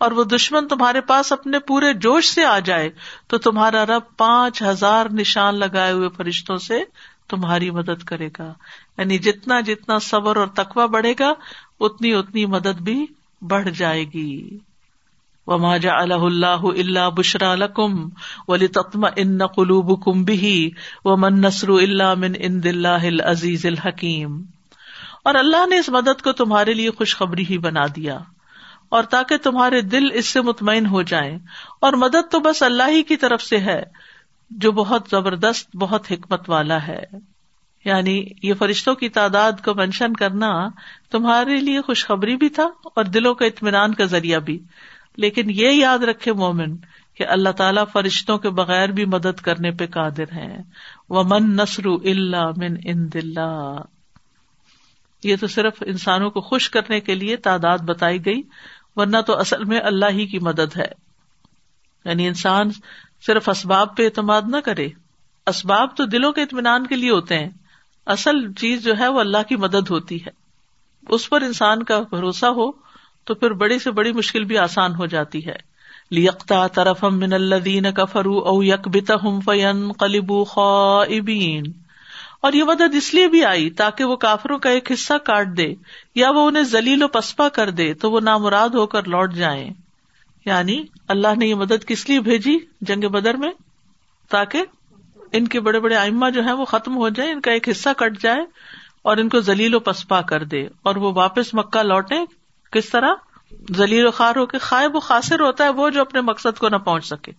اور 0.00 0.10
وہ 0.10 0.24
دشمن 0.24 0.68
تمہارے 0.68 1.00
پاس 1.00 1.32
اپنے 1.32 1.58
پورے 1.58 1.92
جوش 1.94 2.26
سے 2.26 2.44
آ 2.44 2.58
جائے 2.58 2.90
تو 3.26 3.38
تمہارا 3.38 3.86
رب 3.86 4.16
پانچ 4.16 4.62
ہزار 4.62 5.06
نشان 5.12 5.58
لگائے 5.58 5.92
ہوئے 5.92 6.08
فرشتوں 6.16 6.56
سے 6.56 6.80
تمہاری 7.28 7.70
مدد 7.70 8.04
کرے 8.04 8.28
گا۔ 8.38 8.52
یعنی 8.98 9.18
جتنا 9.18 9.60
جتنا 9.60 9.98
صبر 9.98 10.36
اور 10.36 10.46
تقوا 10.46 10.86
بڑھے 10.86 11.14
گا، 11.18 11.32
اتنی 11.80 12.14
اتنی 12.14 12.46
مدد 12.46 12.80
بھی 12.80 13.06
بڑھ 13.42 13.68
جائے 13.70 14.04
گی۔ 14.04 14.58
وما 15.46 15.76
جا 15.76 15.92
اللہ 15.94 16.26
اللہ 16.62 17.10
بشرا 17.10 17.54
لکم 17.54 18.08
ولی 18.48 18.66
تتم 18.66 19.06
ان 19.16 19.46
قلوب 19.46 20.04
کم 20.04 20.24
بھی 20.24 20.70
و 21.04 21.16
من 21.16 21.40
نسر 21.40 21.68
اللہ 21.68 22.14
من 22.14 22.32
ان 22.38 22.62
دلہ 22.62 23.22
عزیز 23.24 23.66
الحکیم 23.66 24.42
اور 25.24 25.34
اللہ 25.34 25.66
نے 25.66 25.78
اس 25.78 25.88
مدد 25.88 26.22
کو 26.22 26.32
تمہارے 26.32 26.74
لیے 26.74 26.90
خوشخبری 26.90 27.44
ہی 27.50 27.58
بنا 27.58 27.86
دیا۔ 27.96 28.18
اور 28.90 29.04
تاکہ 29.04 29.36
تمہارے 29.36 29.80
دل 29.80 30.12
اس 30.12 30.26
سے 30.26 30.40
مطمئن 30.40 30.86
ہو 30.86 31.02
جائیں۔ 31.02 31.38
اور 31.80 31.92
مدد 31.92 32.30
تو 32.30 32.40
بس 32.40 32.62
اللہ 32.62 32.82
ہی 32.88 33.02
کی 33.02 33.16
طرف 33.16 33.42
سے 33.42 33.58
ہے، 33.58 33.82
جو 34.50 34.72
بہت 34.72 35.08
زبردست، 35.10 35.76
بہت 35.76 36.12
حکمت 36.12 36.50
والا 36.50 36.86
ہے۔ 36.86 37.02
یعنی 37.84 38.26
یہ 38.42 38.54
فرشتوں 38.54 38.94
کی 38.94 39.08
تعداد 39.08 39.52
کو 39.64 39.74
مینشن 39.74 40.12
کرنا 40.12 40.68
تمہارے 41.10 41.56
لیے 41.56 41.80
خوشخبری 41.80 42.36
بھی 42.36 42.48
تھا 42.48 42.62
اور 42.62 43.04
دلوں 43.04 43.34
کا 43.34 43.46
اطمینان 43.46 43.94
کا 43.94 44.04
ذریعہ 44.04 44.38
بھی۔ 44.38 44.58
لیکن 45.16 45.50
یہ 45.50 45.70
یاد 45.70 45.98
رکھے 45.98 46.32
مومن 46.32 46.76
کہ 47.14 47.26
اللہ 47.26 47.48
تعالیٰ 47.48 47.84
فرشتوں 47.92 48.38
کے 48.38 48.50
بغیر 48.50 48.88
بھی 48.88 49.04
مدد 49.04 49.40
کرنے 49.40 49.70
پہ 49.70 49.86
قادر 49.86 50.22
ہیں۔ 50.22 50.58
وہ 51.08 51.22
من 51.22 51.56
نسر 51.56 51.86
اللہ 51.86 52.50
من 52.56 52.76
ان 52.84 53.12
دلہ 53.12 53.76
یہ 55.24 55.36
تو 55.40 55.46
صرف 55.46 55.82
انسانوں 55.86 56.30
کو 56.30 56.40
خوش 56.40 56.70
کرنے 56.70 57.00
کے 57.00 57.14
لیے 57.14 57.36
تعداد 57.36 57.78
بتائی 57.78 58.26
گئی۔ 58.26 58.42
ورنہ 58.96 59.16
تو 59.26 59.38
اصل 59.38 59.64
میں 59.64 59.80
اللہ 59.80 60.06
ہی 60.10 60.26
کی 60.26 60.38
مدد 60.38 60.76
ہے۔ 60.76 61.10
یعنی 62.04 62.26
انسان 62.26 62.70
صرف 63.26 63.48
اسباب 63.48 63.96
پہ 63.96 64.04
اعتماد 64.04 64.42
نہ 64.46 64.56
کرے۔ 64.56 64.88
اسباب 65.46 65.96
تو 65.96 66.04
دلوں 66.04 66.32
کے 66.32 66.42
اطمینان 66.42 66.86
کے 66.86 66.96
لیے 66.96 67.10
ہوتے 67.10 67.38
ہیں۔ 67.38 67.48
اصل 68.06 68.52
چیز 68.52 68.84
جو 68.84 68.98
ہے 68.98 69.08
وہ 69.08 69.20
اللہ 69.20 69.42
کی 69.48 69.56
مدد 69.56 69.90
ہوتی 69.90 70.24
ہے۔ 70.24 70.30
اس 71.08 71.30
پر 71.30 71.40
انسان 71.40 71.82
کا 71.82 72.00
بھروسہ 72.00 72.46
ہو 72.46 72.70
تو 73.24 73.34
پھر 73.34 73.50
بڑی 73.50 73.78
سے 73.78 73.90
بڑی 73.90 74.12
مشکل 74.12 74.44
بھی 74.44 74.58
آسان 74.58 74.94
ہو 74.94 75.06
جاتی 75.06 75.46
ہے۔ 75.46 75.56
لیکتا 76.10 76.66
طرف 76.66 77.04
من 77.04 77.32
الدین 77.32 77.92
کفرو 77.92 78.38
او 78.38 78.62
یک 78.62 78.88
بت 78.88 79.10
ہم 79.10 79.40
فین 79.40 79.92
کلیبو 79.92 80.44
خوبین 80.44 81.62
اور 82.40 82.52
یہ 82.52 82.64
مدد 82.64 82.94
اس 82.94 83.14
لیے 83.14 83.28
بھی 83.28 83.44
آئی 83.44 83.70
تاکہ 83.70 84.04
وہ 84.04 84.16
کافروں 84.16 84.58
کا 84.58 84.70
ایک 84.70 84.92
حصہ 84.92 85.14
کاٹ 85.14 85.46
دے 85.56 85.74
یا 86.14 86.30
وہ 86.30 86.46
انہیں 86.46 86.62
زلیل 86.62 87.02
و 87.02 87.08
پسپا 87.08 87.48
کر 87.48 87.70
دے 87.70 87.94
تو 87.94 88.10
وہ 88.10 88.20
نامراد 88.20 88.68
ہو 88.68 88.86
کر 88.86 89.08
لوٹ 89.08 89.34
جائیں۔ 89.34 89.70
یعنی 90.46 90.84
اللہ 91.08 91.34
نے 91.38 91.46
یہ 91.46 91.54
مدد 91.54 91.84
کس 91.86 92.08
لیے 92.08 92.20
بھیجی 92.20 92.58
جنگ 92.80 93.08
بدر 93.08 93.34
میں؟ 93.34 93.50
تاکہ 94.30 94.62
ان 95.32 95.48
کے 95.48 95.60
بڑے 95.60 95.80
بڑے 95.80 95.96
آئما 95.96 96.28
جو 96.28 96.44
ہے 96.44 96.52
وہ 96.52 96.64
ختم 96.64 96.96
ہو 96.96 97.08
جائے 97.08 97.32
ان 97.32 97.40
کا 97.40 97.52
ایک 97.52 97.68
حصہ 97.68 97.88
کٹ 97.96 98.22
جائے 98.22 98.40
اور 99.02 99.16
ان 99.16 99.28
کو 99.28 99.40
زلیل 99.40 99.74
و 99.74 99.80
پسپا 99.80 100.20
کر 100.20 100.44
دے 100.44 100.66
اور 100.82 100.96
وہ 100.96 101.12
واپس 101.12 101.54
مکہ 101.54 101.82
لوٹے 101.82 102.16
کس 102.72 102.88
طرح؟ 102.88 103.10
زلیل 103.76 104.06
و 104.06 104.10
خار 104.10 104.36
ہو 104.36 104.46
کے 104.46 104.58
خائب 104.58 104.96
و 104.96 105.00
خاصر 105.00 105.40
ہوتا 105.40 105.64
ہے 105.64 105.68
وہ 105.68 105.90
جو 105.90 106.00
اپنے 106.00 106.20
مقصد 106.20 106.58
کو 106.58 106.68
نہ 106.68 106.76
پہنچ 106.76 107.04
سکے۔ 107.06 107.32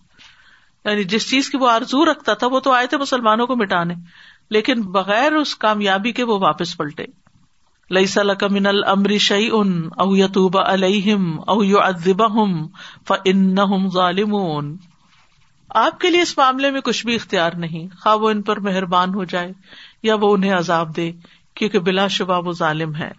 یعنی 0.84 1.04
جس 1.04 1.30
چیز 1.30 1.50
کی 1.50 1.56
وہ 1.56 1.70
آرزو 1.70 2.04
رکھتا 2.04 2.34
تھا 2.34 2.46
وہ 2.46 2.60
تو 2.60 2.72
آئے 2.72 2.86
تھے 2.86 2.96
مسلمانوں 2.96 3.46
کو 3.46 3.56
مٹانے۔ 3.56 3.94
لیکن 4.50 4.82
بغیر 4.82 5.32
اس 5.32 5.56
کامیابی 5.56 6.12
کے 6.12 6.24
وہ 6.24 6.38
واپس 6.38 6.76
پلٹے۔ 6.76 7.04
لئی 7.90 8.06
سلک 8.06 8.44
من 8.44 8.66
المری 8.66 9.18
شعی 9.18 9.48
ان 9.52 9.88
او 9.98 10.16
یتوب 10.16 10.58
علیہم 10.66 11.40
او 11.46 11.64
یو 11.64 11.80
ادب 11.80 12.26
ہم 12.32 12.66
فن 13.08 13.88
ظالمون۔ 13.88 14.76
آپ 15.68 16.00
کے 16.00 16.10
لیے 16.10 16.22
اس 16.22 16.38
معاملے 16.38 16.70
میں 16.70 16.80
کچھ 16.80 17.06
بھی 17.06 17.14
اختیار 17.14 17.50
نہیں۔ 17.56 17.88
خواہ 18.00 18.14
وہ 18.14 18.30
ان 18.30 18.42
پر 18.42 18.60
مہربان 18.60 19.14
ہو 19.14 19.24
جائے 19.24 19.52
یا 20.02 20.14
وہ 20.14 20.34
انہیں 20.34 20.52
عذاب 20.52 20.96
دے، 20.96 21.12
کیونکہ 21.54 21.78
بلا 21.78 22.06
شبہ 22.06 22.40
وہ 22.46 22.52
ظالم 22.52 22.94
ہے 22.94 23.10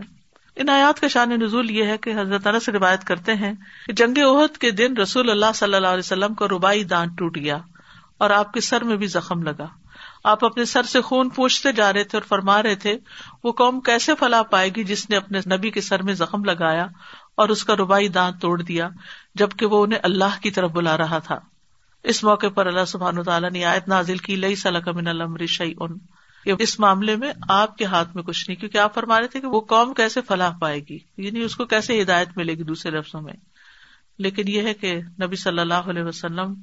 ان 0.55 0.69
آیات 0.69 0.99
کا 0.99 1.07
شان 1.07 1.29
نزول 1.29 1.71
یہ 1.71 1.83
ہے 1.83 1.97
کہ 1.97 2.13
حضرت 2.21 2.63
سے 2.63 2.71
روایت 2.71 3.03
کرتے 3.03 3.33
ہیں 3.33 3.53
کہ 3.87 3.93
جنگ 3.93 4.17
عہد 4.17 4.57
کے 4.57 4.71
دن 4.71 4.97
رسول 4.97 5.29
اللہ 5.29 5.51
صلی 5.55 5.73
اللہ 5.73 5.87
علیہ 5.87 5.99
وسلم 5.99 6.33
کا 6.33 6.47
ربائی 6.47 6.83
دانت 6.83 7.17
ٹوٹ 7.17 7.37
گیا 7.37 7.57
اور 8.17 8.29
آپ 8.29 8.53
کے 8.53 8.61
سر 8.61 8.83
میں 8.83 8.97
بھی 8.97 9.07
زخم 9.07 9.43
لگا۔ 9.43 9.67
آپ 10.23 10.45
اپنے 10.45 10.65
سر 10.65 10.83
سے 10.83 11.01
خون 11.01 11.29
پوچھتے 11.29 11.71
جا 11.71 11.93
رہے 11.93 12.03
تھے 12.03 12.17
اور 12.17 12.27
فرما 12.27 12.63
رہے 12.63 12.75
تھے، 12.75 12.97
وہ 13.43 13.51
قوم 13.51 13.79
کیسے 13.79 14.15
فلاح 14.19 14.41
پائے 14.41 14.69
گی 14.75 14.83
جس 14.83 15.09
نے 15.09 15.15
اپنے 15.15 15.39
نبی 15.57 15.69
کے 15.69 15.81
سر 15.81 16.03
میں 16.03 16.13
زخم 16.13 16.43
لگایا 16.43 16.85
اور 17.35 17.49
اس 17.49 17.63
کا 17.63 17.75
ربائی 17.75 18.07
دانت 18.07 18.41
توڑ 18.41 18.61
دیا، 18.61 18.89
جبکہ 19.35 19.65
وہ 19.65 19.83
انہیں 19.83 19.99
اللہ 20.03 20.41
کی 20.41 20.51
طرف 20.51 20.71
بلا 20.71 20.97
رہا 20.97 21.19
تھا۔ 21.19 21.39
اس 22.03 22.23
موقع 22.23 22.47
پر 22.47 22.65
اللہ 22.65 22.85
سبحان 22.87 23.23
تعالیٰ 23.23 23.51
نے 23.51 23.65
آیت 23.65 23.87
نازل 23.87 24.17
کی 24.17 24.35
لئی 24.35 24.55
صلاح 24.55 24.91
من 24.95 25.07
المر 25.07 25.45
شعی 25.45 25.73
ان 25.77 25.97
اس 26.45 26.79
معاملے 26.79 27.15
میں 27.15 27.33
آپ 27.49 27.77
کے 27.77 27.85
ہاتھ 27.85 28.15
میں 28.15 28.23
کچھ 28.23 28.49
نہیں، 28.49 28.59
کیونکہ 28.59 28.77
آپ 28.77 28.93
فرما 28.93 29.19
رہے 29.19 29.27
تھے 29.27 29.41
کہ 29.41 29.47
وہ 29.47 29.61
قوم 29.61 29.93
کیسے 29.93 30.21
فلاح 30.21 30.51
پائے 30.57 30.79
گی؟ 30.89 30.97
یعنی 31.17 31.41
اس 31.41 31.55
کو 31.55 31.65
کیسے 31.65 32.01
ہدایت 32.01 32.27
ملے 32.35 32.53
گی 32.53 32.63
دوسرے 32.63 32.91
لفظوں 32.91 33.21
میں؟ 33.21 33.33
لیکن 34.17 34.43
یہ 34.47 34.61
ہے 34.61 34.73
کہ 34.73 34.99
نبی 35.21 35.35
صلی 35.35 35.59
اللہ 35.59 35.73
علیہ 35.73 36.03
وسلم 36.03 36.53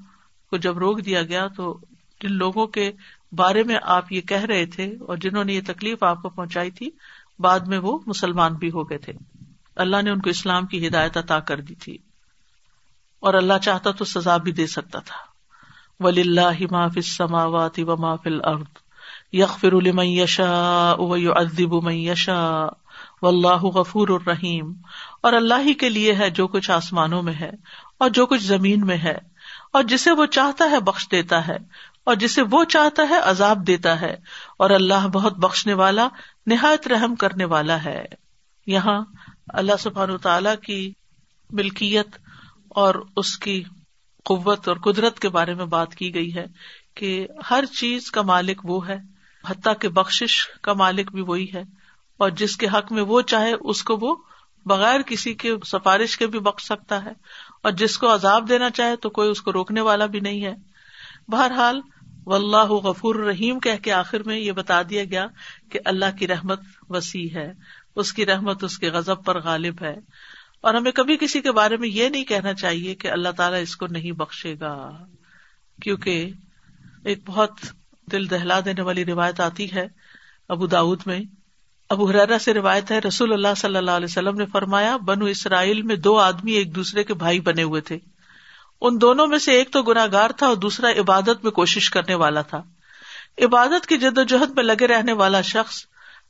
کو 0.51 0.57
جب 0.57 0.79
روک 0.79 1.05
دیا 1.05 1.23
گیا 1.23 1.47
تو 1.47 1.79
جن 2.21 2.33
لوگوں 2.33 2.67
کے 2.67 2.93
بارے 3.33 3.63
میں 3.63 3.77
آپ 3.83 4.13
یہ 4.13 4.21
کہہ 4.21 4.45
رہے 4.45 4.67
تھے 4.67 4.97
اور 5.09 5.17
جنہوں 5.17 5.45
نے 5.45 5.53
یہ 5.53 5.61
تکلیف 5.67 6.03
آپ 6.03 6.23
کو 6.23 6.29
پہنچائی 6.29 6.71
تھی، 6.71 6.91
بعد 7.39 7.61
میں 7.61 7.79
وہ 7.79 7.99
مسلمان 8.07 8.55
بھی 8.55 8.71
ہو 8.71 8.91
گئے 8.91 8.99
تھے۔ 8.99 9.13
اللہ 9.77 10.03
نے 10.03 10.11
ان 10.11 10.21
کو 10.21 10.31
اسلام 10.31 10.67
کی 10.67 10.89
ہدایت 10.89 11.17
عطا 11.17 11.41
کر 11.41 11.61
دی 11.61 11.75
تھی۔ 11.75 11.99
اور 13.21 13.35
اللہ 13.35 13.59
چاہتا 13.63 13.91
تو 13.91 14.05
سزا 14.05 14.37
بھی 14.37 14.53
دے 14.53 14.67
سکتا 14.67 14.99
تھا۔ 14.99 15.31
ولی 16.01 16.21
اللہ 16.21 16.63
معاف 16.71 16.99
سماوات 17.05 17.79
و 17.79 17.97
معاف 17.97 18.21
الارض 18.25 18.63
یغفر 19.33 19.81
لمن 19.81 20.07
یشاء 20.07 20.95
و 20.99 21.17
یعذب 21.17 21.85
من 21.85 21.95
یشاء 21.95 22.67
واللہ 23.23 23.63
غفور 23.63 24.09
الرحیم 24.09 24.73
اور 25.21 25.33
اللہ 25.33 25.55
ہی 25.61 25.75
کے 25.75 25.89
لیے 25.89 26.15
ہے 26.15 26.31
جو 26.31 26.47
کچھ 26.47 26.71
آسمانوں 26.71 27.23
میں 27.23 27.33
ہے 27.33 27.51
اور 27.99 28.11
جو 28.11 28.27
کچھ 28.27 28.43
زمین 28.43 28.87
میں 28.87 28.97
ہے 28.97 29.19
اور 29.73 29.83
جسے 29.83 30.11
وہ 30.11 30.27
چاہتا 30.27 30.71
ہے 30.71 30.81
بخش 30.81 31.09
دیتا 31.11 31.49
ہے۔ 31.49 31.57
اور 32.05 32.15
جسے 32.15 32.43
وہ 32.51 32.65
چاہتا 32.65 33.03
ہے 33.11 33.19
عذاب 33.19 33.67
دیتا 33.67 34.01
ہے 34.01 34.17
اور 34.59 34.71
اللہ 34.71 35.09
بہت 35.09 35.39
بخشنے 35.39 35.75
والا، 35.75 36.09
نہایت 36.47 36.89
رحم 36.89 37.15
کرنے 37.15 37.45
والا 37.45 37.85
ہے۔ 37.85 38.05
یہاں 38.67 39.01
اللہ 39.49 39.73
سبحان 39.79 40.19
تعالی 40.19 40.51
کی 40.63 40.93
ملکیت 41.51 42.07
اور 42.69 42.95
اس 43.17 43.39
کی 43.39 43.63
قوت 44.25 44.69
اور 44.69 44.77
قدرت 44.77 45.19
کے 45.19 45.29
بارے 45.29 45.55
میں 45.55 45.65
بات 45.65 45.95
کی 45.95 46.15
گئی 46.15 46.35
ہے 46.35 46.47
کہ 46.95 47.27
ہر 47.51 47.65
چیز 47.65 48.11
کا 48.11 48.23
مالک 48.23 48.61
وہ 48.65 48.89
ہے، 48.89 48.99
حتیٰ 49.49 49.75
کے 49.81 49.89
بخش 49.89 50.49
کا 50.63 50.73
مالک 50.73 51.13
بھی 51.13 51.21
وہی 51.21 51.47
ہے۔ 51.55 51.63
اور 52.17 52.31
جس 52.31 52.57
کے 52.57 52.67
حق 52.67 52.93
میں 52.93 53.03
وہ 53.03 53.21
چاہے، 53.21 53.53
اس 53.61 53.83
کو 53.83 53.99
وہ 54.01 54.17
بغیر 54.67 55.03
کسی 55.03 55.35
کے 55.35 55.55
سفارش 55.67 56.19
کے 56.19 56.27
بھی 56.27 56.39
بخش 56.39 56.65
سکتا 56.65 57.05
ہے۔ 57.05 57.13
اور 57.63 57.73
جس 57.73 57.99
کو 57.99 58.15
عذاب 58.15 58.49
دینا 58.49 58.71
چاہے 58.71 58.97
تو 58.97 59.11
کوئی 59.11 59.31
اس 59.31 59.43
کو 59.43 59.53
روکنے 59.53 59.81
والا 59.81 60.07
بھی 60.07 60.21
نہیں 60.21 60.45
ہے۔ 60.45 60.70
بہرحال 61.31 61.81
و 62.27 62.35
اللہ 62.35 62.73
غفور 62.73 63.15
رحیم 63.15 63.61
کہہ 63.61 63.83
کے 63.83 63.93
آخر 63.93 64.23
میں 64.23 64.39
یہ 64.39 64.53
بتا 64.53 64.83
دیا 64.83 65.05
گیا 65.05 65.27
کہ 65.71 65.79
اللہ 65.85 66.17
کی 66.19 66.29
رحمت 66.29 66.61
وسیع 66.89 67.29
ہے، 67.35 67.53
اس 67.97 68.13
کی 68.13 68.27
رحمت 68.27 68.65
اس 68.65 68.79
کے 68.79 68.91
غزب 68.91 69.25
پر 69.25 69.41
غالب 69.41 69.83
ہے۔ 69.83 69.97
اور 70.61 70.75
ہمیں 70.75 70.93
کبھی 70.93 71.17
کسی 71.17 71.41
کے 71.41 71.53
بارے 71.53 71.77
میں 71.77 71.89
یہ 71.89 72.09
نہیں 72.09 72.25
کہنا 72.25 72.55
چاہیے 72.55 72.95
کہ 72.95 73.09
اللہ 73.09 73.29
تعالیٰ 73.37 73.63
اس 73.63 73.77
کو 73.77 73.87
نہیں 73.87 74.13
بخشے 74.13 74.55
گا، 74.61 75.05
کیونکہ 75.83 76.31
ایک 77.05 77.19
بہت 77.27 77.51
دل 78.13 78.31
دہلا 78.31 78.61
دینے 78.65 78.83
والی 78.83 79.05
روایت 79.05 79.41
آتی 79.41 79.73
ہے 79.73 79.87
ابو 80.49 80.67
داود 80.67 81.01
میں۔ 81.07 81.21
ابو 81.91 82.11
حرارا 82.11 82.39
سے 82.39 82.55
روایت 82.55 82.91
ہے، 82.91 82.99
رسول 82.99 83.33
اللہ 83.33 83.55
صلی 83.57 83.77
اللہ 83.77 83.91
علیہ 83.91 84.07
وسلم 84.11 84.37
نے 84.37 84.47
فرمایا، 84.47 84.97
بنو 84.97 85.25
اسرائیل 85.25 85.83
میں 85.83 85.97
دو 85.97 86.19
آدمی 86.19 86.53
ایک 86.53 86.75
دوسرے 86.75 87.05
کے 87.05 87.15
بھائی 87.15 87.41
بنے 87.41 87.63
ہوئے 87.63 87.81
تھے۔ 87.81 87.99
ان 88.81 89.01
دونوں 89.01 89.27
میں 89.27 89.39
سے 89.39 89.53
ایک 89.53 89.73
تو 89.73 89.83
گناگار 89.83 90.31
تھا 90.31 90.47
اور 90.47 90.57
دوسرا 90.57 90.89
عبادت 91.01 91.45
میں 91.45 91.51
کوشش 91.51 91.91
کرنے 91.91 92.15
والا 92.15 92.43
تھا۔ 92.43 92.63
عبادت 93.43 93.87
کی 93.87 93.99
جد 93.99 94.19
و 94.19 94.23
جہد 94.23 94.51
میں 94.51 94.65
لگے 94.65 94.87
رہنے 94.87 95.13
والا 95.13 95.41
شخص 95.41 95.85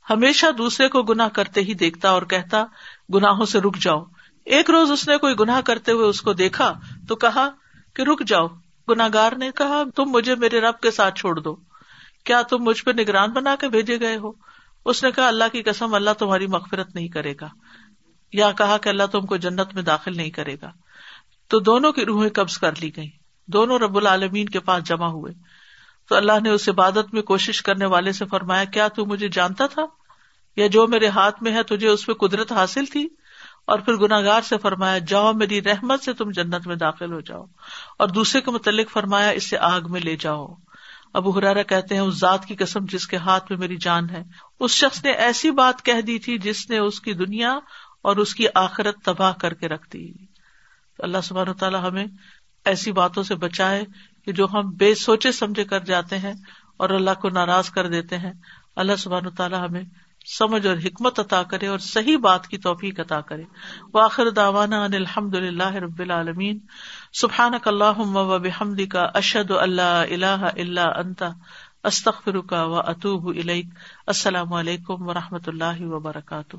ہمیشہ 0.09 0.51
دوسرے 0.51 0.87
کو 0.87 1.03
گنا 1.03 1.27
کرتے 1.27 1.61
ہی 1.61 1.73
دیکھتا 1.73 2.09
اور 2.09 2.21
کہتا، 2.21 2.65
گناہوں 3.13 3.45
سے 3.45 3.59
رک 3.59 3.77
جاؤ۔ 3.77 4.03
ایک 4.45 4.69
روز 4.69 4.91
اس 4.91 5.07
نے 5.07 5.17
کوئی 5.17 5.35
گناہ 5.39 5.61
کرتے 5.61 5.91
ہوئے 5.91 6.05
اس 6.05 6.21
کو 6.21 6.33
دیکھا 6.33 6.79
تو 7.07 7.15
کہا 7.15 7.49
کہ 7.95 8.01
رک 8.01 8.23
جاؤ۔ 8.27 8.47
گناگار 8.89 9.31
نے 9.31 9.51
کہا، 9.51 9.83
تم 9.95 10.03
مجھے 10.05 10.35
میرے 10.35 10.59
رب 10.59 10.79
کے 10.79 10.91
ساتھ 10.91 11.19
چھوڑ 11.19 11.39
دو۔ 11.39 11.55
کیا 12.23 12.41
تم 12.41 12.57
مجھ 12.63 12.83
پہ 12.83 12.91
نگران 12.91 13.31
بنا 13.31 13.55
کے 13.59 13.67
بھیجے 13.67 13.99
گئے 13.99 14.17
ہو؟ 14.17 14.31
اس 14.85 15.03
نے 15.03 15.11
کہا، 15.11 15.27
اللہ 15.27 15.43
کی 15.51 15.61
قسم، 15.61 15.93
اللہ 15.93 16.09
تمہاری 16.19 16.47
مغفرت 16.47 16.95
نہیں 16.95 17.07
کرے 17.07 17.33
گا۔ 17.41 17.47
یا 18.33 18.51
کہا 18.51 18.77
کہ 18.77 18.89
اللہ 18.89 19.03
تم 19.11 19.25
کو 19.25 19.37
جنت 19.37 19.73
میں 19.73 19.83
داخل 19.83 20.17
نہیں 20.17 20.29
کرے 20.29 20.55
گا۔ 20.61 20.71
تو 21.51 21.59
دونوں 21.59 21.91
کی 21.91 22.05
روحیں 22.05 22.29
قبض 22.29 22.57
کر 22.57 22.71
لی 22.79 22.95
گئی 22.97 23.09
دونوں 23.47 23.79
رب 23.79 23.97
العالمین 23.97 24.49
کے 24.49 24.59
پاس 24.59 24.83
جمع 24.83 25.07
ہوئے۔ 25.07 25.33
تو 26.09 26.15
اللہ 26.15 26.31
نے 26.43 26.49
اس 26.49 26.69
عبادت 26.69 27.13
میں 27.13 27.21
کوشش 27.21 27.61
کرنے 27.61 27.85
والے 27.85 28.11
سے 28.11 28.25
فرمایا، 28.25 28.63
کیا 28.63 28.87
تو 28.87 29.05
مجھے 29.05 29.27
جانتا 29.27 29.67
تھا؟ 29.67 29.81
یا 30.55 30.67
جو 30.67 30.87
میرے 30.87 31.07
ہاتھ 31.07 31.43
میں 31.43 31.51
ہے 31.51 31.63
تجھے 31.63 31.87
اس 31.87 32.05
پہ 32.05 32.13
قدرت 32.13 32.51
حاصل 32.51 32.85
تھی؟ 32.85 33.07
اور 33.67 33.79
پھر 33.79 33.93
گناگار 33.93 34.41
سے 34.41 34.57
فرمایا، 34.57 34.97
جاؤ، 34.97 35.33
میری 35.33 35.61
رحمت 35.61 36.03
سے 36.03 36.13
تم 36.13 36.31
جنت 36.31 36.67
میں 36.67 36.75
داخل 36.75 37.13
ہو 37.13 37.19
جاؤ۔ 37.19 37.45
اور 37.99 38.07
دوسرے 38.07 38.41
کے 38.41 38.51
متعلق 38.51 38.91
فرمایا، 38.91 39.29
اسے 39.29 39.57
آگ 39.57 39.81
میں 39.89 40.01
لے 40.01 40.15
جاؤ۔ 40.15 40.47
ابو 41.13 41.39
ہرارا 41.39 41.63
کہتے 41.63 41.95
ہیں، 41.95 42.01
اس 42.01 42.19
ذات 42.19 42.45
کی 42.45 42.55
قسم 42.55 42.79
جس 42.85 43.07
کے 43.07 43.17
ہاتھ 43.17 43.43
میں 43.49 43.59
میری 43.59 43.75
جان 43.75 44.09
ہے۔ 44.09 44.23
اس 44.59 44.71
شخص 44.71 45.03
نے 45.03 45.11
ایسی 45.11 45.51
بات 45.51 45.85
کہہ 45.85 46.01
دی 46.01 46.19
تھی 46.19 46.37
جس 46.37 46.69
نے 46.69 46.77
اس 46.77 47.01
کی 47.01 47.13
دنیا 47.13 47.59
اور 48.01 48.17
اس 48.17 48.35
کی 48.35 48.45
آخرت 48.55 48.95
تباہ 49.05 49.33
کر 49.41 49.53
کے 49.53 49.67
رکھ 49.67 49.89
دی۔ 49.93 50.30
اللہ 51.01 51.21
سبحان 51.23 51.53
تعالیٰ 51.53 51.89
ہمیں 51.89 52.05
ایسی 52.65 52.91
باتوں 52.91 53.23
سے 53.23 53.35
بچائے 53.35 53.83
کہ 54.25 54.31
جو 54.31 54.47
ہم 54.53 54.69
بے 54.69 54.95
سوچے 54.95 55.31
سمجھے 55.31 55.63
کر 55.63 55.79
جاتے 55.79 56.17
ہیں 56.17 56.33
اور 56.77 56.89
اللہ 56.89 57.11
کو 57.21 57.29
ناراض 57.29 57.69
کر 57.69 57.87
دیتے 57.87 58.17
ہیں۔ 58.17 58.33
اللہ 58.75 58.95
سبحان 58.95 59.29
تعالیٰ 59.29 59.69
ہمیں 59.69 59.83
سمجھ 60.39 60.67
اور 60.67 60.77
حکمت 60.77 61.19
عطا 61.19 61.43
کرے 61.43 61.67
اور 61.67 61.79
صحیح 61.79 62.17
بات 62.17 62.47
کی 62.47 62.57
توفیق 62.57 62.99
عطا 62.99 63.21
کرے۔ 63.21 63.43
واخر 63.93 64.29
داوانا 64.29 64.83
ان 64.83 64.93
الحمد 64.93 65.35
اللہ 65.35 65.75
رب 65.75 65.99
العالمین۔ 65.99 66.59
سبحان 67.13 67.53
اللہ 67.65 67.99
و 67.99 68.39
بحمد 68.39 68.87
کا 68.91 69.07
اشد 69.13 69.51
اللہ 69.51 69.81
اللہ 69.81 70.49
اللہ 70.55 70.97
انتا 70.97 71.29
استخر 71.83 72.41
کا 72.41 72.63
و 72.63 72.79
اطوب 72.79 73.31
السلام 74.07 74.53
علیکم 74.53 75.07
و 75.07 75.13
رحمۃ 75.13 75.47
اللہ 75.47 75.81
وبرکاتہ۔ 75.81 76.55